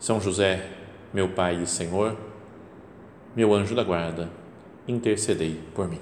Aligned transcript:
São 0.00 0.18
José, 0.18 0.66
meu 1.12 1.28
Pai 1.28 1.62
e 1.62 1.66
Senhor, 1.66 2.16
meu 3.36 3.52
anjo 3.52 3.74
da 3.74 3.84
guarda, 3.84 4.30
intercedei 4.88 5.60
por 5.74 5.86
mim. 5.86 6.00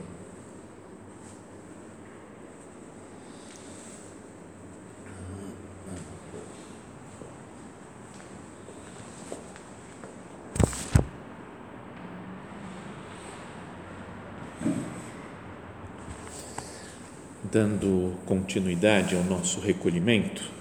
Dando 17.50 18.14
continuidade 18.24 19.16
ao 19.16 19.24
nosso 19.24 19.58
recolhimento, 19.58 20.57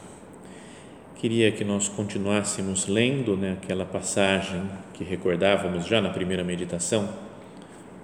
queria 1.19 1.51
que 1.51 1.63
nós 1.63 1.89
continuássemos 1.89 2.87
lendo 2.87 3.35
né, 3.35 3.57
aquela 3.61 3.85
passagem 3.85 4.61
que 4.93 5.03
recordávamos 5.03 5.85
já 5.85 5.99
na 5.99 6.09
primeira 6.09 6.43
meditação 6.43 7.09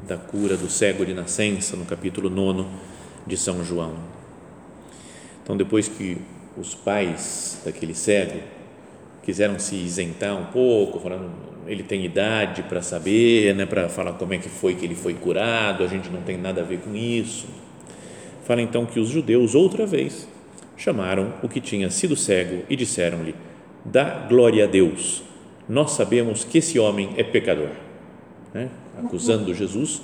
da 0.08 0.17
cura 0.17 0.58
do 0.58 0.69
cego 0.69 1.06
de 1.06 1.14
nascença, 1.14 1.78
no 1.78 1.86
capítulo 1.86 2.30
9 2.30 2.66
de 3.25 3.38
São 3.38 3.64
João. 3.64 3.95
Então, 5.44 5.56
depois 5.56 5.88
que 5.88 6.17
os 6.58 6.73
pais 6.73 7.61
daquele 7.64 7.94
cego 7.94 8.39
quiseram 9.22 9.59
se 9.59 9.75
isentar 9.75 10.36
um 10.36 10.45
pouco, 10.45 11.00
falando 11.00 11.31
ele 11.66 11.84
tem 11.84 12.03
idade 12.03 12.64
para 12.64 12.81
saber, 12.81 13.56
né, 13.56 13.66
para 13.66 13.88
falar 13.88 14.14
como 14.14 14.34
é 14.34 14.38
que 14.38 14.50
foi 14.50 14.75
que 14.75 14.86
ele 14.86 14.95
foi 14.95 15.14
curado, 15.14 15.84
a 15.84 15.88
gente 15.88 16.09
não 16.09 16.22
tem 16.22 16.38
nada 16.38 16.61
a 16.61 16.64
ver 16.64 16.80
com 16.80 16.94
isso 16.94 17.47
Fala 18.44 18.61
então 18.61 18.86
que 18.86 19.00
os 19.00 19.08
judeus, 19.08 19.56
outra 19.56 19.86
vez, 19.86 20.28
chamaram 20.77 21.33
o 21.41 21.49
que 21.49 21.61
tinha 21.61 21.89
sido 21.89 22.16
cego 22.16 22.63
e 22.69 22.75
disseram-lhe: 22.75 23.35
Dá 23.85 24.25
glória 24.27 24.66
a 24.66 24.67
Deus, 24.67 25.23
nós 25.67 25.91
sabemos 25.91 26.43
que 26.43 26.57
esse 26.57 26.79
homem 26.79 27.13
é 27.17 27.23
pecador. 27.23 27.69
Né? 28.53 28.69
Acusando 28.97 29.53
Jesus 29.53 30.01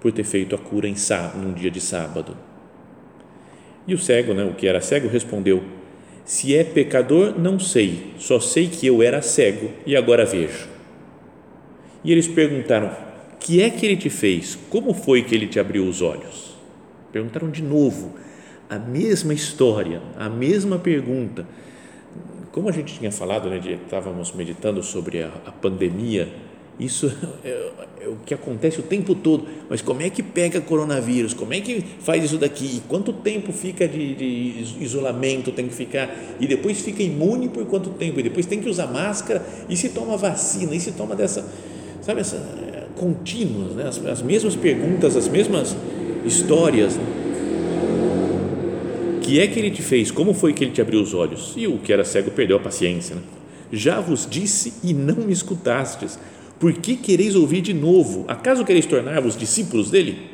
por 0.00 0.12
ter 0.12 0.24
feito 0.24 0.54
a 0.54 0.58
cura 0.58 0.88
em 0.88 0.94
sábado, 0.94 1.38
num 1.38 1.52
dia 1.52 1.70
de 1.70 1.80
sábado. 1.80 2.36
E 3.86 3.94
o 3.94 3.98
cego, 3.98 4.34
né, 4.34 4.44
o 4.44 4.54
que 4.54 4.66
era 4.66 4.80
cego, 4.80 5.08
respondeu: 5.08 5.62
Se 6.24 6.54
é 6.54 6.64
pecador, 6.64 7.38
não 7.38 7.58
sei, 7.58 8.14
só 8.18 8.40
sei 8.40 8.68
que 8.68 8.86
eu 8.86 9.02
era 9.02 9.22
cego 9.22 9.70
e 9.86 9.96
agora 9.96 10.24
vejo. 10.24 10.68
E 12.04 12.12
eles 12.12 12.26
perguntaram: 12.28 12.94
Que 13.38 13.62
é 13.62 13.70
que 13.70 13.86
ele 13.86 13.96
te 13.96 14.10
fez? 14.10 14.58
Como 14.70 14.92
foi 14.92 15.22
que 15.22 15.34
ele 15.34 15.46
te 15.46 15.58
abriu 15.58 15.86
os 15.86 16.02
olhos? 16.02 16.56
Perguntaram 17.12 17.50
de 17.50 17.62
novo 17.62 18.14
a 18.68 18.78
mesma 18.78 19.32
história, 19.32 20.00
a 20.18 20.28
mesma 20.28 20.78
pergunta. 20.78 21.46
Como 22.52 22.68
a 22.68 22.72
gente 22.72 22.98
tinha 22.98 23.12
falado, 23.12 23.48
né, 23.50 23.58
de, 23.58 23.74
estávamos 23.74 24.32
meditando 24.32 24.82
sobre 24.82 25.22
a, 25.22 25.30
a 25.46 25.52
pandemia, 25.52 26.28
isso 26.78 27.10
é, 27.44 27.70
é, 28.00 28.08
o 28.08 28.16
que 28.24 28.34
acontece 28.34 28.80
o 28.80 28.82
tempo 28.82 29.14
todo. 29.14 29.46
Mas 29.68 29.80
como 29.80 30.02
é 30.02 30.10
que 30.10 30.22
pega 30.22 30.60
coronavírus? 30.60 31.32
Como 31.32 31.54
é 31.54 31.60
que 31.60 31.82
faz 32.00 32.24
isso 32.24 32.38
daqui? 32.38 32.82
Quanto 32.88 33.12
tempo 33.12 33.52
fica 33.52 33.88
de, 33.88 34.14
de, 34.14 34.84
isolamento? 34.84 35.52
Tem 35.52 35.66
que 35.66 35.74
ficar 35.74 36.14
e 36.38 36.46
depois 36.46 36.80
fica 36.80 37.02
imune 37.02 37.48
por 37.48 37.64
quanto 37.66 37.90
tempo? 37.90 38.20
E 38.20 38.22
depois 38.22 38.46
tem 38.46 38.60
que 38.60 38.68
usar 38.68 38.86
máscara 38.88 39.44
e 39.68 39.76
se 39.76 39.90
toma 39.90 40.16
vacina 40.16 40.74
e 40.74 40.80
se 40.80 40.92
toma 40.92 41.14
dessa, 41.14 41.46
sabe 42.02 42.20
essa 42.20 42.36
é, 42.36 42.86
contínuas, 42.94 43.74
né? 43.74 43.88
as, 43.88 44.04
as 44.04 44.22
mesmas 44.22 44.54
perguntas, 44.54 45.16
as 45.16 45.28
mesmas 45.28 45.74
histórias. 46.26 46.96
Né? 46.96 47.15
Que 49.26 49.40
é 49.40 49.46
que 49.46 49.58
ele 49.58 49.70
te 49.70 49.82
fez? 49.82 50.10
Como 50.10 50.32
foi 50.32 50.52
que 50.52 50.64
ele 50.64 50.72
te 50.72 50.80
abriu 50.80 51.00
os 51.00 51.12
olhos? 51.12 51.54
E 51.56 51.66
o 51.66 51.78
que 51.78 51.92
era 51.92 52.04
cego 52.04 52.30
perdeu 52.30 52.56
a 52.56 52.60
paciência. 52.60 53.16
Né? 53.16 53.22
Já 53.72 54.00
vos 54.00 54.26
disse 54.28 54.74
e 54.82 54.94
não 54.94 55.16
me 55.16 55.32
escutastes. 55.32 56.18
Por 56.58 56.72
que 56.72 56.96
quereis 56.96 57.34
ouvir 57.34 57.60
de 57.60 57.74
novo? 57.74 58.24
Acaso 58.28 58.64
quereis 58.64 58.86
tornar-vos 58.86 59.36
discípulos 59.36 59.90
dele? 59.90 60.30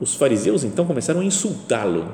Os 0.00 0.14
fariseus 0.14 0.64
então 0.64 0.84
começaram 0.84 1.20
a 1.20 1.24
insultá-lo. 1.24 2.10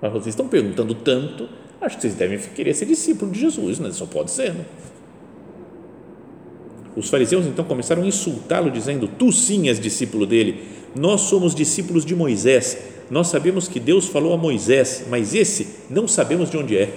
Mas 0.00 0.12
vocês 0.12 0.28
estão 0.28 0.48
perguntando 0.48 0.94
tanto, 0.94 1.48
acho 1.80 1.96
que 1.96 2.02
vocês 2.02 2.14
devem 2.14 2.38
querer 2.38 2.74
ser 2.74 2.86
discípulo 2.86 3.30
de 3.30 3.38
Jesus, 3.38 3.78
né? 3.78 3.92
Só 3.92 4.04
pode 4.04 4.32
ser, 4.32 4.52
né? 4.52 4.64
Os 6.94 7.08
fariseus 7.08 7.46
então 7.46 7.64
começaram 7.64 8.02
a 8.02 8.06
insultá-lo, 8.06 8.70
dizendo: 8.70 9.08
Tu 9.08 9.32
sim 9.32 9.68
és 9.68 9.80
discípulo 9.80 10.26
dele, 10.26 10.62
nós 10.94 11.22
somos 11.22 11.54
discípulos 11.54 12.04
de 12.04 12.14
Moisés. 12.14 12.78
Nós 13.10 13.28
sabemos 13.28 13.68
que 13.68 13.80
Deus 13.80 14.08
falou 14.08 14.32
a 14.32 14.36
Moisés, 14.36 15.06
mas 15.08 15.34
esse 15.34 15.68
não 15.90 16.06
sabemos 16.06 16.50
de 16.50 16.56
onde 16.56 16.76
é. 16.76 16.90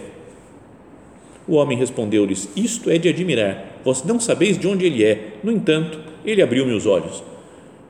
O 1.48 1.56
homem 1.56 1.78
respondeu-lhes: 1.78 2.50
Isto 2.56 2.90
é 2.90 2.98
de 2.98 3.08
admirar. 3.08 3.80
Vós 3.84 4.04
não 4.04 4.20
sabeis 4.20 4.58
de 4.58 4.68
onde 4.68 4.86
ele 4.86 5.04
é. 5.04 5.38
No 5.44 5.52
entanto, 5.52 6.00
ele 6.26 6.42
abriu 6.42 6.66
meus 6.66 6.86
olhos. 6.86 7.24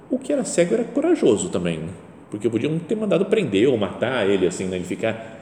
O 0.09 0.19
que 0.19 0.31
era 0.31 0.43
cego 0.43 0.75
era 0.75 0.83
corajoso 0.83 1.49
também, 1.49 1.79
né? 1.79 1.89
porque 2.29 2.49
podiam 2.49 2.77
ter 2.79 2.95
mandado 2.95 3.25
prender 3.25 3.67
ou 3.67 3.77
matar 3.77 4.29
ele, 4.29 4.45
assim, 4.45 4.65
né? 4.65 4.75
ele 4.75 4.85
ficar 4.85 5.41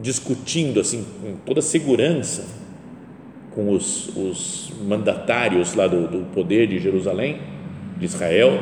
discutindo 0.00 0.80
assim 0.80 1.04
com 1.20 1.36
toda 1.46 1.62
segurança 1.62 2.63
com 3.54 3.70
os, 3.70 4.08
os 4.16 4.72
mandatários 4.86 5.74
lá 5.74 5.86
do, 5.86 6.08
do 6.08 6.26
poder 6.32 6.66
de 6.66 6.78
Jerusalém, 6.78 7.40
de 7.96 8.04
Israel 8.04 8.52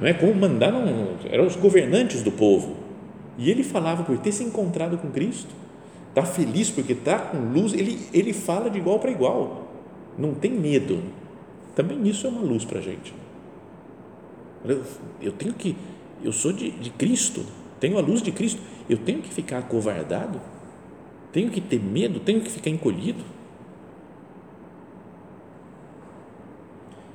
não 0.00 0.06
é? 0.06 0.12
Como 0.12 0.34
mandaram, 0.34 0.84
eram 1.28 1.46
os 1.46 1.56
governantes 1.56 2.22
do 2.22 2.30
povo. 2.30 2.76
E 3.38 3.50
ele 3.50 3.62
falava 3.62 4.02
por 4.02 4.18
ter 4.18 4.32
se 4.32 4.44
encontrado 4.44 4.98
com 4.98 5.10
Cristo, 5.10 5.54
está 6.08 6.22
feliz 6.22 6.70
porque 6.70 6.92
está 6.92 7.18
com 7.18 7.38
luz, 7.52 7.72
ele, 7.72 8.00
ele 8.12 8.32
fala 8.32 8.70
de 8.70 8.78
igual 8.78 8.98
para 8.98 9.10
igual, 9.10 9.68
não 10.18 10.34
tem 10.34 10.52
medo. 10.52 11.02
Também 11.74 12.06
isso 12.06 12.26
é 12.26 12.30
uma 12.30 12.40
luz 12.40 12.64
para 12.64 12.78
a 12.78 12.82
gente. 12.82 13.14
Eu, 14.64 14.82
eu 15.20 15.32
tenho 15.32 15.52
que, 15.52 15.76
eu 16.22 16.32
sou 16.32 16.52
de, 16.52 16.70
de 16.70 16.90
Cristo, 16.90 17.44
tenho 17.78 17.98
a 17.98 18.00
luz 18.00 18.22
de 18.22 18.32
Cristo, 18.32 18.60
eu 18.88 18.96
tenho 18.96 19.20
que 19.20 19.28
ficar 19.28 19.58
acovardado, 19.58 20.40
tenho 21.30 21.50
que 21.50 21.60
ter 21.60 21.80
medo, 21.80 22.20
tenho 22.20 22.40
que 22.40 22.50
ficar 22.50 22.70
encolhido. 22.70 23.22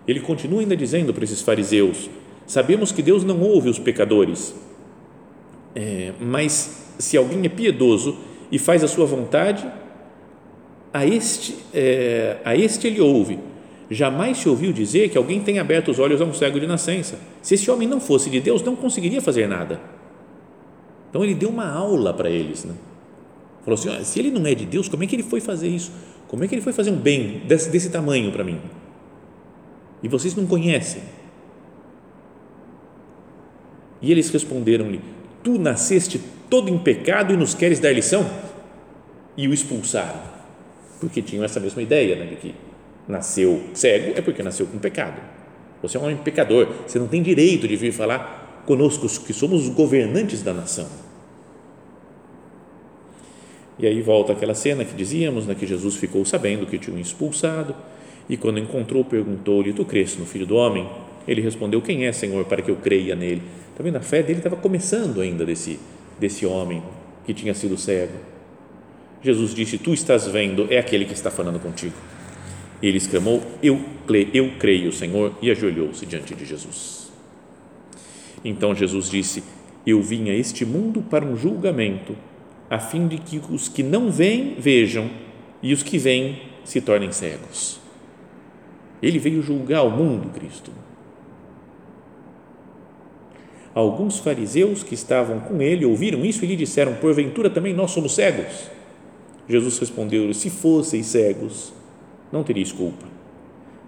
Ele 0.07 0.19
continua 0.19 0.61
ainda 0.61 0.75
dizendo 0.75 1.13
para 1.13 1.23
esses 1.23 1.41
fariseus: 1.41 2.09
Sabemos 2.45 2.91
que 2.91 3.01
Deus 3.01 3.23
não 3.23 3.39
ouve 3.41 3.69
os 3.69 3.79
pecadores, 3.79 4.55
é, 5.75 6.13
mas 6.19 6.93
se 6.97 7.17
alguém 7.17 7.45
é 7.45 7.49
piedoso 7.49 8.17
e 8.51 8.59
faz 8.59 8.83
a 8.83 8.87
sua 8.87 9.05
vontade, 9.05 9.65
a 10.93 11.05
este, 11.05 11.55
é, 11.73 12.37
a 12.43 12.55
este 12.55 12.87
ele 12.87 12.99
ouve. 12.99 13.39
Jamais 13.89 14.37
se 14.37 14.47
ouviu 14.47 14.71
dizer 14.71 15.09
que 15.09 15.17
alguém 15.17 15.41
tenha 15.41 15.61
aberto 15.61 15.91
os 15.91 15.99
olhos 15.99 16.21
a 16.21 16.25
um 16.25 16.33
cego 16.33 16.59
de 16.59 16.65
nascença. 16.65 17.19
Se 17.41 17.55
esse 17.55 17.69
homem 17.69 17.87
não 17.87 17.99
fosse 17.99 18.29
de 18.29 18.39
Deus, 18.39 18.61
não 18.61 18.75
conseguiria 18.75 19.21
fazer 19.21 19.47
nada. 19.47 19.81
Então 21.09 21.23
ele 21.23 21.35
deu 21.35 21.49
uma 21.49 21.69
aula 21.69 22.13
para 22.13 22.29
eles. 22.29 22.63
Né? 22.63 22.73
Falou 23.63 23.77
assim: 23.77 24.03
se 24.05 24.19
ele 24.19 24.31
não 24.31 24.45
é 24.45 24.55
de 24.55 24.65
Deus, 24.65 24.87
como 24.87 25.03
é 25.03 25.07
que 25.07 25.15
ele 25.15 25.23
foi 25.23 25.41
fazer 25.41 25.67
isso? 25.67 25.91
Como 26.27 26.43
é 26.43 26.47
que 26.47 26.55
ele 26.55 26.61
foi 26.61 26.71
fazer 26.71 26.89
um 26.89 26.95
bem 26.95 27.41
desse, 27.45 27.69
desse 27.69 27.89
tamanho 27.89 28.31
para 28.31 28.43
mim? 28.43 28.59
E 30.03 30.07
vocês 30.07 30.35
não 30.35 30.45
conhecem. 30.45 31.01
E 34.01 34.11
eles 34.11 34.29
responderam-lhe: 34.29 35.01
Tu 35.43 35.57
nasceste 35.59 36.19
todo 36.49 36.69
em 36.69 36.77
pecado 36.77 37.33
e 37.33 37.37
nos 37.37 37.53
queres 37.53 37.79
dar 37.79 37.91
lição? 37.91 38.25
E 39.37 39.47
o 39.47 39.53
expulsaram, 39.53 40.21
porque 40.99 41.21
tinham 41.21 41.43
essa 41.43 41.59
mesma 41.59 41.81
ideia, 41.81 42.15
né, 42.15 42.25
de 42.25 42.35
que 42.35 42.55
nasceu 43.07 43.61
cego 43.73 44.13
é 44.17 44.21
porque 44.21 44.43
nasceu 44.43 44.65
com 44.67 44.77
pecado. 44.77 45.21
Você 45.81 45.97
é 45.97 45.99
um 45.99 46.03
homem 46.03 46.17
pecador, 46.17 46.67
você 46.85 46.99
não 46.99 47.07
tem 47.07 47.21
direito 47.21 47.67
de 47.67 47.75
vir 47.75 47.91
falar 47.91 48.63
conosco 48.65 49.07
que 49.25 49.33
somos 49.33 49.67
os 49.67 49.69
governantes 49.69 50.43
da 50.43 50.53
nação. 50.53 50.87
E 53.79 53.87
aí 53.87 54.01
volta 54.01 54.33
aquela 54.33 54.53
cena 54.53 54.85
que 54.85 54.93
dizíamos, 54.93 55.47
né, 55.47 55.55
que 55.55 55.65
Jesus 55.65 55.95
ficou 55.95 56.23
sabendo 56.23 56.67
que 56.67 56.77
tinham 56.77 56.99
expulsado 56.99 57.75
e 58.31 58.37
quando 58.37 58.59
encontrou 58.59 59.03
perguntou-lhe: 59.03 59.73
Tu 59.73 59.83
crês 59.83 60.15
no 60.15 60.25
Filho 60.25 60.45
do 60.45 60.55
Homem? 60.55 60.87
Ele 61.27 61.41
respondeu: 61.41 61.81
Quem 61.81 62.05
é, 62.05 62.13
Senhor, 62.13 62.45
para 62.45 62.61
que 62.61 62.71
eu 62.71 62.77
creia 62.77 63.13
nele? 63.13 63.41
Está 63.71 63.83
vendo? 63.83 63.97
A 63.97 64.01
fé 64.01 64.23
dele 64.23 64.39
estava 64.39 64.55
começando 64.55 65.19
ainda 65.19 65.45
desse, 65.45 65.77
desse 66.17 66.45
homem 66.45 66.81
que 67.25 67.33
tinha 67.33 67.53
sido 67.53 67.77
cego. 67.77 68.17
Jesus 69.21 69.53
disse: 69.53 69.77
Tu 69.77 69.93
estás 69.93 70.27
vendo, 70.27 70.65
é 70.69 70.77
aquele 70.77 71.03
que 71.03 71.11
está 71.11 71.29
falando 71.29 71.59
contigo. 71.59 71.93
E 72.81 72.87
ele 72.87 72.97
exclamou: 72.97 73.43
Eu, 73.61 73.81
eu 74.33 74.51
creio, 74.57 74.93
Senhor, 74.93 75.33
e 75.41 75.51
ajoelhou-se 75.51 76.05
diante 76.05 76.33
de 76.33 76.45
Jesus. 76.45 77.11
Então 78.45 78.73
Jesus 78.73 79.09
disse: 79.09 79.43
Eu 79.85 80.01
vim 80.01 80.29
a 80.29 80.33
este 80.33 80.63
mundo 80.65 81.01
para 81.01 81.25
um 81.25 81.35
julgamento, 81.35 82.15
a 82.69 82.79
fim 82.79 83.09
de 83.09 83.17
que 83.17 83.41
os 83.49 83.67
que 83.67 83.83
não 83.83 84.09
veem 84.09 84.55
vejam 84.57 85.09
e 85.61 85.73
os 85.73 85.83
que 85.83 85.97
veem 85.97 86.43
se 86.63 86.79
tornem 86.79 87.11
cegos. 87.11 87.80
Ele 89.01 89.19
veio 89.19 89.41
julgar 89.41 89.83
o 89.83 89.89
mundo, 89.89 90.29
Cristo. 90.29 90.71
Alguns 93.73 94.19
fariseus 94.19 94.83
que 94.83 94.93
estavam 94.93 95.39
com 95.39 95.61
ele 95.61 95.85
ouviram 95.85 96.25
isso 96.25 96.43
e 96.43 96.47
lhe 96.47 96.55
disseram: 96.55 96.95
Porventura 96.95 97.49
também 97.49 97.73
nós 97.73 97.91
somos 97.91 98.13
cegos? 98.13 98.69
Jesus 99.47 99.79
respondeu: 99.79 100.33
Se 100.33 100.49
fosseis 100.49 101.07
cegos, 101.07 101.73
não 102.31 102.43
teríeis 102.43 102.71
culpa. 102.71 103.05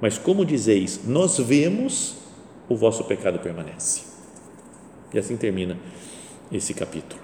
Mas 0.01 0.18
como 0.18 0.45
dizeis, 0.45 1.01
nós 1.06 1.38
vemos, 1.38 2.16
o 2.68 2.75
vosso 2.75 3.04
pecado 3.04 3.39
permanece. 3.39 4.04
E 5.13 5.19
assim 5.19 5.38
termina 5.38 5.77
esse 6.51 6.74
capítulo. 6.74 7.21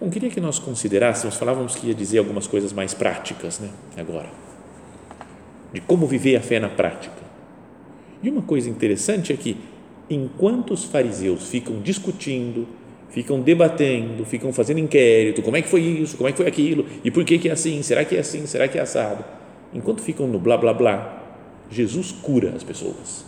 Bom, 0.00 0.10
queria 0.10 0.28
que 0.28 0.40
nós 0.40 0.58
considerássemos, 0.58 1.36
falávamos 1.36 1.74
que 1.74 1.86
ia 1.86 1.94
dizer 1.94 2.18
algumas 2.18 2.46
coisas 2.46 2.72
mais 2.72 2.92
práticas, 2.92 3.60
né? 3.60 3.70
Agora, 3.96 4.28
de 5.74 5.80
como 5.80 6.06
viver 6.06 6.36
a 6.36 6.40
fé 6.40 6.60
na 6.60 6.68
prática. 6.68 7.24
E 8.22 8.30
uma 8.30 8.42
coisa 8.42 8.70
interessante 8.70 9.32
é 9.32 9.36
que, 9.36 9.56
enquanto 10.08 10.72
os 10.72 10.84
fariseus 10.84 11.48
ficam 11.48 11.80
discutindo, 11.80 12.64
ficam 13.10 13.40
debatendo, 13.40 14.24
ficam 14.24 14.52
fazendo 14.52 14.78
inquérito, 14.78 15.42
como 15.42 15.56
é 15.56 15.62
que 15.62 15.68
foi 15.68 15.80
isso, 15.80 16.16
como 16.16 16.28
é 16.28 16.30
que 16.30 16.38
foi 16.38 16.46
aquilo, 16.46 16.86
e 17.02 17.10
por 17.10 17.24
que 17.24 17.40
que 17.40 17.48
é 17.48 17.52
assim, 17.52 17.82
será 17.82 18.04
que 18.04 18.16
é 18.16 18.20
assim, 18.20 18.46
será 18.46 18.68
que 18.68 18.78
é 18.78 18.82
assado? 18.82 19.24
Enquanto 19.74 20.00
ficam 20.00 20.28
no 20.28 20.38
blá 20.38 20.56
blá 20.56 20.72
blá, 20.72 21.22
Jesus 21.68 22.12
cura 22.12 22.52
as 22.54 22.62
pessoas. 22.62 23.26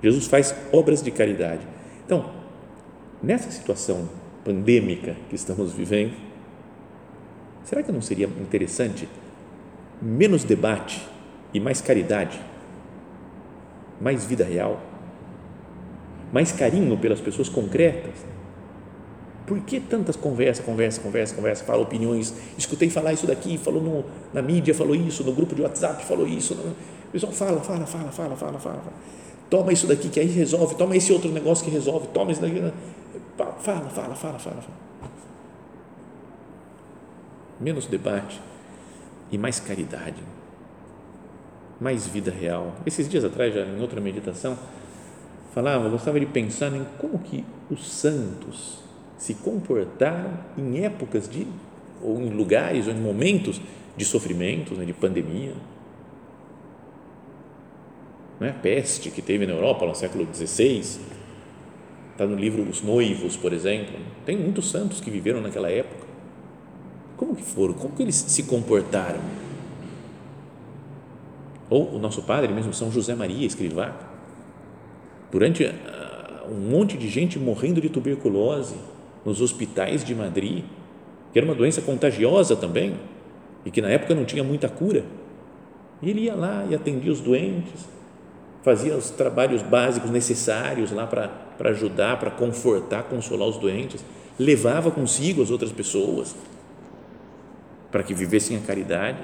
Jesus 0.00 0.28
faz 0.28 0.54
obras 0.72 1.02
de 1.02 1.10
caridade. 1.10 1.66
Então, 2.06 2.30
nessa 3.20 3.50
situação 3.50 4.08
pandêmica 4.44 5.16
que 5.28 5.34
estamos 5.34 5.72
vivendo, 5.72 6.12
será 7.64 7.82
que 7.82 7.90
não 7.90 8.00
seria 8.00 8.26
interessante 8.26 9.08
menos 10.04 10.44
debate 10.44 11.08
e 11.52 11.58
mais 11.58 11.80
caridade, 11.80 12.38
mais 14.00 14.24
vida 14.24 14.44
real? 14.44 14.80
mais 16.34 16.50
carinho 16.50 16.98
pelas 16.98 17.20
pessoas 17.20 17.48
concretas. 17.48 18.12
Por 19.46 19.60
que 19.60 19.78
tantas 19.78 20.16
conversas, 20.16 20.64
conversa, 20.64 21.00
conversa, 21.00 21.32
conversa, 21.32 21.64
fala 21.64 21.82
opiniões? 21.82 22.34
Escutei 22.58 22.90
falar 22.90 23.12
isso 23.12 23.24
daqui, 23.24 23.56
falou 23.56 23.80
no, 23.80 24.04
na 24.32 24.42
mídia, 24.42 24.74
falou 24.74 24.96
isso, 24.96 25.22
no 25.22 25.32
grupo 25.32 25.54
de 25.54 25.62
WhatsApp, 25.62 26.04
falou 26.04 26.26
isso. 26.26 26.54
O 26.54 27.12
pessoal 27.12 27.32
fala, 27.32 27.60
fala, 27.60 27.86
fala, 27.86 28.10
fala, 28.10 28.34
fala, 28.34 28.58
fala. 28.58 28.92
Toma 29.48 29.72
isso 29.72 29.86
daqui 29.86 30.08
que 30.08 30.18
aí 30.18 30.26
resolve, 30.26 30.74
toma 30.74 30.96
esse 30.96 31.12
outro 31.12 31.30
negócio 31.30 31.64
que 31.64 31.70
resolve, 31.70 32.08
toma 32.08 32.32
isso 32.32 32.40
daqui. 32.40 32.60
Fala, 33.36 33.52
fala, 33.60 33.88
fala, 33.90 34.14
fala, 34.16 34.38
fala. 34.40 34.62
Menos 37.60 37.86
debate 37.86 38.40
e 39.30 39.38
mais 39.38 39.60
caridade, 39.60 40.22
mais 41.80 42.06
vida 42.06 42.30
real. 42.30 42.74
Esses 42.86 43.08
dias 43.08 43.24
atrás, 43.24 43.54
já 43.54 43.64
em 43.64 43.80
outra 43.80 44.00
meditação, 44.00 44.58
falava, 45.54 45.88
gostava 45.88 46.18
de 46.18 46.26
pensar 46.26 46.74
em 46.74 46.84
como 46.98 47.18
que 47.18 47.44
os 47.70 47.86
santos 47.86 48.78
se 49.16 49.34
comportaram 49.34 50.30
em 50.58 50.84
épocas 50.84 51.28
de, 51.28 51.46
ou 52.02 52.20
em 52.20 52.30
lugares, 52.30 52.86
ou 52.86 52.92
em 52.92 53.00
momentos 53.00 53.60
de 53.96 54.04
sofrimento, 54.04 54.74
né, 54.74 54.84
de 54.84 54.92
pandemia. 54.92 55.54
Não 58.38 58.46
é? 58.46 58.50
A 58.50 58.54
peste 58.54 59.10
que 59.10 59.22
teve 59.22 59.46
na 59.46 59.52
Europa 59.52 59.86
no 59.86 59.94
século 59.94 60.26
XVI, 60.32 61.00
está 62.12 62.26
no 62.26 62.36
livro 62.36 62.62
Os 62.62 62.82
Noivos, 62.82 63.36
por 63.36 63.52
exemplo. 63.52 63.94
Tem 64.24 64.36
muitos 64.36 64.70
santos 64.70 65.00
que 65.00 65.10
viveram 65.10 65.40
naquela 65.40 65.70
época. 65.70 66.13
Como 67.16 67.34
que 67.36 67.42
foram? 67.42 67.74
Como 67.74 67.94
que 67.94 68.02
eles 68.02 68.14
se 68.14 68.44
comportaram? 68.44 69.20
Ou 71.70 71.94
o 71.94 71.98
nosso 71.98 72.22
padre 72.22 72.52
mesmo, 72.52 72.72
São 72.72 72.90
José 72.90 73.14
Maria 73.14 73.46
Escrivá, 73.46 73.94
durante 75.30 75.64
uh, 75.64 76.50
um 76.50 76.70
monte 76.70 76.96
de 76.96 77.08
gente 77.08 77.38
morrendo 77.38 77.80
de 77.80 77.88
tuberculose 77.88 78.76
nos 79.24 79.40
hospitais 79.40 80.04
de 80.04 80.14
Madrid, 80.14 80.64
que 81.32 81.38
era 81.38 81.46
uma 81.46 81.54
doença 81.54 81.80
contagiosa 81.80 82.54
também 82.54 82.94
e 83.64 83.70
que 83.70 83.80
na 83.80 83.88
época 83.88 84.14
não 84.14 84.24
tinha 84.24 84.44
muita 84.44 84.68
cura. 84.68 85.04
E 86.02 86.10
ele 86.10 86.22
ia 86.22 86.34
lá 86.34 86.66
e 86.68 86.74
atendia 86.74 87.10
os 87.10 87.20
doentes, 87.20 87.88
fazia 88.62 88.94
os 88.94 89.10
trabalhos 89.10 89.62
básicos 89.62 90.10
necessários 90.10 90.92
lá 90.92 91.06
para 91.06 91.70
ajudar, 91.70 92.18
para 92.18 92.30
confortar, 92.30 93.04
consolar 93.04 93.48
os 93.48 93.56
doentes, 93.56 94.04
levava 94.38 94.90
consigo 94.90 95.42
as 95.42 95.50
outras 95.50 95.72
pessoas 95.72 96.34
para 97.94 98.02
que 98.02 98.12
vivessem 98.12 98.56
a 98.56 98.60
caridade. 98.60 99.22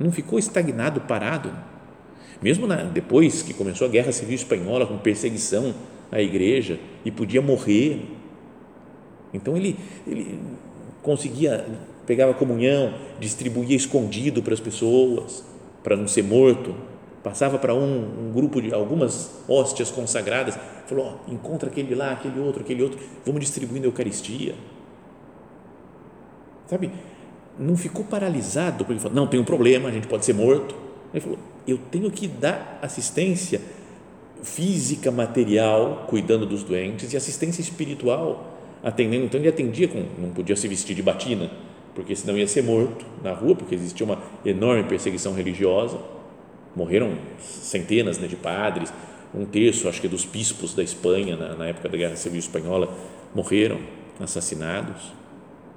Não 0.00 0.10
ficou 0.10 0.38
estagnado, 0.38 1.02
parado 1.02 1.52
mesmo 2.40 2.66
na, 2.66 2.76
depois 2.84 3.42
que 3.42 3.52
começou 3.52 3.86
a 3.86 3.90
Guerra 3.90 4.12
Civil 4.12 4.34
Espanhola, 4.34 4.86
com 4.86 4.96
perseguição 4.96 5.74
à 6.10 6.22
igreja, 6.22 6.78
e 7.04 7.10
podia 7.10 7.42
morrer. 7.42 8.00
Então 9.34 9.58
ele, 9.58 9.76
ele 10.06 10.40
conseguia, 11.02 11.66
pegava 12.06 12.32
comunhão, 12.32 12.94
distribuía 13.20 13.76
escondido 13.76 14.42
para 14.42 14.54
as 14.54 14.60
pessoas, 14.60 15.44
para 15.82 15.98
não 15.98 16.08
ser 16.08 16.22
morto. 16.22 16.74
Passava 17.22 17.58
para 17.58 17.74
um, 17.74 18.28
um 18.28 18.32
grupo 18.32 18.62
de 18.62 18.72
algumas 18.72 19.42
hóstias 19.46 19.90
consagradas, 19.90 20.56
falou: 20.86 21.20
encontra 21.28 21.68
aquele 21.68 21.94
lá, 21.94 22.12
aquele 22.12 22.40
outro, 22.40 22.62
aquele 22.62 22.82
outro, 22.82 22.98
vamos 23.26 23.40
distribuindo 23.40 23.86
a 23.86 23.90
Eucaristia. 23.90 24.54
Sabe? 26.68 26.90
Não 27.58 27.76
ficou 27.76 28.04
paralisado, 28.04 28.84
porque 28.84 29.00
falou: 29.00 29.16
não, 29.16 29.26
tem 29.26 29.40
um 29.40 29.44
problema, 29.44 29.88
a 29.88 29.92
gente 29.92 30.06
pode 30.06 30.24
ser 30.24 30.34
morto. 30.34 30.74
Ele 31.12 31.20
falou: 31.20 31.38
eu 31.66 31.78
tenho 31.90 32.10
que 32.10 32.28
dar 32.28 32.78
assistência 32.80 33.60
física, 34.42 35.10
material, 35.10 36.06
cuidando 36.08 36.46
dos 36.46 36.62
doentes, 36.62 37.12
e 37.12 37.16
assistência 37.16 37.60
espiritual, 37.60 38.58
atendendo. 38.82 39.24
Então, 39.24 39.40
ele 39.40 39.48
atendia 39.48 39.88
com, 39.88 40.04
não 40.18 40.30
podia 40.30 40.54
se 40.54 40.68
vestir 40.68 40.94
de 40.94 41.02
batina, 41.02 41.50
porque 41.94 42.14
senão 42.14 42.38
ia 42.38 42.46
ser 42.46 42.62
morto 42.62 43.04
na 43.22 43.32
rua, 43.32 43.56
porque 43.56 43.74
existia 43.74 44.06
uma 44.06 44.22
enorme 44.44 44.84
perseguição 44.84 45.34
religiosa. 45.34 45.98
Morreram 46.76 47.14
centenas 47.40 48.18
né, 48.18 48.28
de 48.28 48.36
padres, 48.36 48.92
um 49.34 49.44
terço, 49.44 49.88
acho 49.88 50.00
que, 50.00 50.08
dos 50.08 50.24
bispos 50.24 50.74
da 50.74 50.82
Espanha, 50.82 51.36
na, 51.36 51.54
na 51.56 51.66
época 51.66 51.88
da 51.88 51.98
Guerra 51.98 52.16
Civil 52.16 52.38
Espanhola, 52.38 52.94
morreram 53.34 53.78
assassinados. 54.20 55.17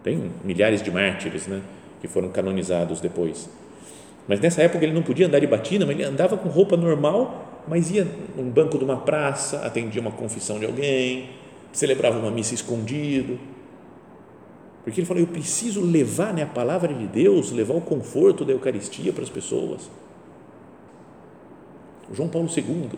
Tem 0.03 0.31
milhares 0.43 0.81
de 0.81 0.89
mártires 0.89 1.48
né, 1.48 1.62
que 2.00 2.08
foram 2.08 2.29
canonizados 2.29 3.00
depois. 3.00 3.50
Mas 4.27 4.39
nessa 4.39 4.62
época 4.62 4.84
ele 4.84 4.93
não 4.93 5.03
podia 5.03 5.27
andar 5.27 5.39
de 5.39 5.48
batina, 5.48 5.86
mas 5.86 5.96
ele 5.96 6.03
andava 6.03 6.38
com 6.38 6.50
roupa 6.50 6.77
normal, 6.77 7.63
mas 7.67 7.91
ia 7.91 8.08
num 8.36 8.50
banco 8.50 8.77
de 8.77 8.84
uma 8.84 8.98
praça, 8.98 9.65
atendia 9.65 10.01
uma 10.01 10.12
confissão 10.12 10.60
de 10.60 10.65
alguém, 10.65 11.29
celebrava 11.72 12.17
uma 12.17 12.31
missa 12.31 12.53
escondido. 12.53 13.39
Porque 14.84 15.00
ele 15.00 15.08
falou: 15.08 15.22
Eu 15.22 15.27
preciso 15.27 15.81
levar 15.81 16.34
né, 16.34 16.43
a 16.43 16.48
palavra 16.48 16.93
de 16.93 17.08
Deus, 17.08 17.51
levar 17.51 17.75
o 17.75 17.81
conforto 17.81 18.43
da 18.43 18.51
Eucaristia 18.51 19.13
para 19.13 19.24
as 19.24 19.29
pessoas. 19.29 19.89
João 22.13 22.27
Paulo 22.27 22.50
II, 22.50 22.89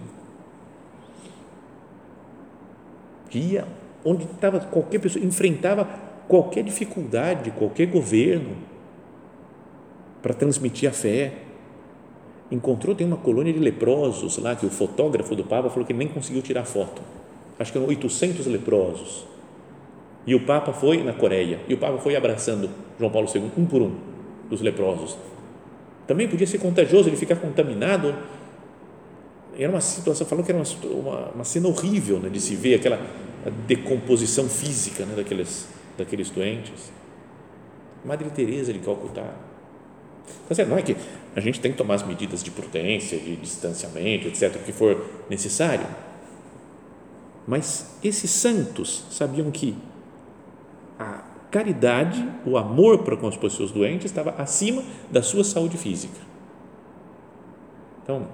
que 3.29 3.38
ia 3.38 3.67
onde 4.03 4.25
estava 4.25 4.60
qualquer 4.60 5.00
pessoa, 5.00 5.24
enfrentava 5.24 5.88
qualquer 6.27 6.63
dificuldade, 6.63 7.51
qualquer 7.51 7.88
governo, 7.88 8.56
para 10.22 10.34
transmitir 10.34 10.89
a 10.89 10.94
fé. 10.94 11.34
Encontrou, 12.51 12.96
tem 12.96 13.06
uma 13.08 13.18
colônia 13.18 13.51
de 13.51 13.60
leprosos 13.60 14.38
lá, 14.38 14.56
que 14.56 14.65
o 14.65 14.70
fotógrafo 14.70 15.36
do 15.36 15.44
Papa 15.44 15.70
falou 15.70 15.86
que 15.86 15.94
nem 15.94 16.08
conseguiu 16.08 16.42
tirar 16.42 16.65
foto. 16.65 17.01
Acho 17.58 17.72
que 17.72 17.77
eram 17.77 17.88
800 17.88 18.46
leprosos. 18.48 19.25
E 20.25 20.34
o 20.34 20.46
Papa 20.46 20.72
foi 20.72 21.03
na 21.03 21.13
Coreia, 21.13 21.60
e 21.68 21.74
o 21.74 21.77
Papa 21.77 21.98
foi 21.98 22.15
abraçando 22.15 22.70
João 22.98 23.12
Paulo 23.12 23.27
II, 23.34 23.51
um 23.58 23.65
por 23.65 23.82
um, 23.82 23.92
dos 24.50 24.62
leprosos. 24.62 25.18
Também 26.08 26.27
podia 26.27 26.48
ser 26.48 26.60
contagioso, 26.60 27.10
ele 27.10 27.18
ficar 27.18 27.36
contaminado. 27.36 28.15
Era 29.58 29.70
uma 29.70 29.82
situação, 29.82 30.25
falou 30.25 30.44
que 30.44 30.51
era 30.51 30.62
uma, 30.62 30.94
uma, 30.94 31.30
uma 31.32 31.44
cena 31.44 31.68
horrível 31.68 32.20
né, 32.20 32.30
de 32.30 32.39
se 32.39 32.56
ver 32.56 32.75
aquela 32.75 33.00
decomposição 33.68 34.48
física 34.48 35.06
né, 35.06 35.15
daqueles, 35.15 35.68
daqueles 35.97 36.29
doentes. 36.29 36.91
Madre 38.03 38.29
Teresa 38.29 38.73
de 38.73 38.79
Calcutá, 38.79 39.33
Tá? 40.47 40.65
Não 40.65 40.77
é 40.77 40.81
que 40.81 40.95
a 41.35 41.39
gente 41.39 41.59
tem 41.59 41.71
que 41.71 41.77
tomar 41.77 41.95
as 41.95 42.03
medidas 42.03 42.43
de 42.43 42.51
prudência, 42.51 43.17
de 43.17 43.35
distanciamento, 43.35 44.27
etc., 44.27 44.55
o 44.55 44.59
que 44.59 44.71
for 44.71 45.05
necessário. 45.29 45.85
Mas 47.47 47.97
esses 48.03 48.29
santos 48.29 49.05
sabiam 49.09 49.50
que 49.51 49.75
a 50.97 51.23
caridade, 51.51 52.27
o 52.45 52.57
amor 52.57 53.03
para 53.03 53.17
com 53.17 53.27
as 53.27 53.35
pessoas 53.35 53.71
doentes 53.71 54.05
estava 54.05 54.31
acima 54.31 54.83
da 55.12 55.21
sua 55.21 55.43
saúde 55.43 55.77
física. 55.77 56.19
Então, 58.03 58.27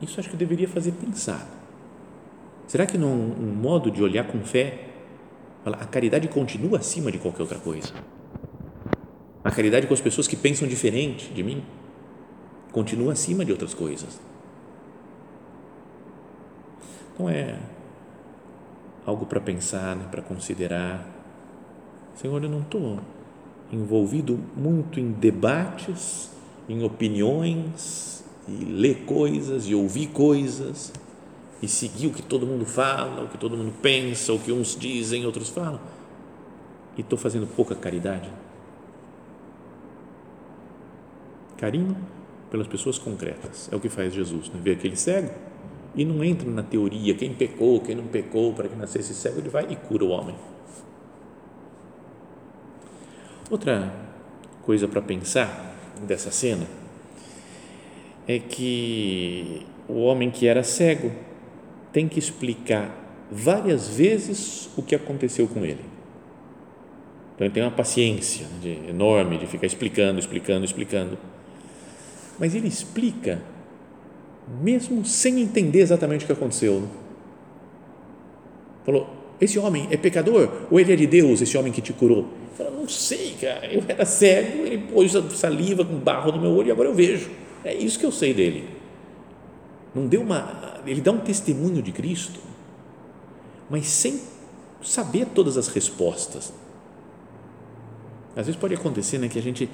isso 0.00 0.18
acho 0.18 0.30
que 0.30 0.36
deveria 0.36 0.68
fazer 0.68 0.92
pensar. 0.92 1.46
Será 2.66 2.86
que 2.86 2.96
não 2.96 3.08
é 3.08 3.12
um 3.12 3.54
modo 3.54 3.90
de 3.90 4.02
olhar 4.02 4.26
com 4.26 4.40
fé? 4.40 4.91
A 5.64 5.84
caridade 5.86 6.26
continua 6.28 6.78
acima 6.78 7.12
de 7.12 7.18
qualquer 7.18 7.42
outra 7.42 7.58
coisa. 7.58 7.92
A 9.44 9.50
caridade 9.50 9.86
com 9.86 9.94
as 9.94 10.00
pessoas 10.00 10.26
que 10.26 10.36
pensam 10.36 10.66
diferente 10.66 11.32
de 11.32 11.42
mim 11.42 11.62
continua 12.72 13.12
acima 13.12 13.44
de 13.44 13.52
outras 13.52 13.74
coisas. 13.74 14.20
Então 17.14 17.28
é 17.28 17.58
algo 19.06 19.26
para 19.26 19.40
pensar, 19.40 19.94
né, 19.94 20.06
para 20.10 20.22
considerar. 20.22 21.06
Senhor, 22.14 22.42
eu 22.42 22.48
não 22.48 22.60
estou 22.60 22.98
envolvido 23.72 24.38
muito 24.56 24.98
em 24.98 25.12
debates, 25.12 26.30
em 26.68 26.82
opiniões, 26.82 28.24
e 28.48 28.64
ler 28.64 29.04
coisas 29.04 29.66
e 29.68 29.74
ouvir 29.74 30.08
coisas 30.08 30.92
e 31.62 31.68
seguir 31.68 32.08
o 32.08 32.10
que 32.10 32.22
todo 32.22 32.44
mundo 32.44 32.66
fala, 32.66 33.22
o 33.22 33.28
que 33.28 33.38
todo 33.38 33.56
mundo 33.56 33.72
pensa, 33.80 34.32
o 34.32 34.38
que 34.38 34.50
uns 34.50 34.76
dizem, 34.76 35.24
outros 35.24 35.48
falam. 35.48 35.80
E 36.98 37.00
estou 37.00 37.16
fazendo 37.16 37.46
pouca 37.46 37.74
caridade. 37.76 38.28
Carinho 41.56 41.96
pelas 42.50 42.66
pessoas 42.66 42.98
concretas 42.98 43.68
é 43.72 43.76
o 43.76 43.80
que 43.80 43.88
faz 43.88 44.12
Jesus. 44.12 44.48
Né? 44.48 44.60
Vê 44.60 44.72
aquele 44.72 44.96
cego 44.96 45.30
e 45.94 46.04
não 46.04 46.24
entra 46.24 46.50
na 46.50 46.64
teoria 46.64 47.14
quem 47.14 47.32
pecou, 47.32 47.80
quem 47.80 47.94
não 47.94 48.08
pecou 48.08 48.52
para 48.52 48.68
que 48.68 48.74
nascesse 48.74 49.14
cego, 49.14 49.38
ele 49.38 49.48
vai 49.48 49.70
e 49.70 49.76
cura 49.76 50.04
o 50.04 50.08
homem. 50.08 50.34
Outra 53.48 53.94
coisa 54.62 54.88
para 54.88 55.00
pensar 55.00 55.76
dessa 56.02 56.32
cena 56.32 56.66
é 58.26 58.38
que 58.38 59.64
o 59.86 60.02
homem 60.02 60.30
que 60.30 60.46
era 60.46 60.62
cego 60.64 61.12
tem 61.92 62.08
que 62.08 62.18
explicar 62.18 62.98
várias 63.30 63.88
vezes 63.88 64.68
o 64.76 64.82
que 64.82 64.94
aconteceu 64.94 65.46
com 65.46 65.64
ele. 65.64 65.84
Então 67.34 67.46
ele 67.46 67.54
tem 67.54 67.62
uma 67.62 67.70
paciência 67.70 68.46
de, 68.60 68.88
enorme 68.88 69.38
de 69.38 69.46
ficar 69.46 69.66
explicando, 69.66 70.18
explicando, 70.18 70.64
explicando. 70.64 71.18
Mas 72.38 72.54
ele 72.54 72.68
explica 72.68 73.42
mesmo 74.60 75.04
sem 75.04 75.40
entender 75.40 75.80
exatamente 75.80 76.24
o 76.24 76.26
que 76.26 76.32
aconteceu. 76.32 76.80
Né? 76.80 76.88
Falou: 78.84 79.08
esse 79.40 79.58
homem 79.58 79.88
é 79.90 79.96
pecador 79.96 80.66
ou 80.70 80.78
ele 80.78 80.92
é 80.92 80.96
de 80.96 81.06
Deus, 81.06 81.40
esse 81.40 81.56
homem 81.56 81.72
que 81.72 81.80
te 81.80 81.92
curou? 81.92 82.28
Fala, 82.56 82.70
não 82.70 82.88
sei, 82.88 83.34
cara. 83.40 83.66
Eu 83.66 83.82
era 83.88 84.04
cego, 84.04 84.64
ele 84.64 84.78
pôs 84.78 85.12
saliva 85.34 85.84
com 85.84 85.96
barro 85.96 86.32
no 86.32 86.40
meu 86.40 86.50
olho 86.50 86.68
e 86.68 86.70
agora 86.70 86.88
eu 86.88 86.94
vejo. 86.94 87.30
É 87.64 87.74
isso 87.74 87.98
que 87.98 88.04
eu 88.04 88.12
sei 88.12 88.34
dele. 88.34 88.81
Não 89.94 90.06
deu 90.06 90.22
uma. 90.22 90.80
Ele 90.86 91.00
dá 91.00 91.12
um 91.12 91.18
testemunho 91.18 91.82
de 91.82 91.92
Cristo, 91.92 92.40
mas 93.68 93.86
sem 93.86 94.20
saber 94.82 95.26
todas 95.26 95.56
as 95.56 95.68
respostas. 95.68 96.52
Às 98.34 98.46
vezes 98.46 98.56
pode 98.60 98.74
acontecer 98.74 99.18
né, 99.18 99.28
que 99.28 99.38
a 99.38 99.42
gente, 99.42 99.68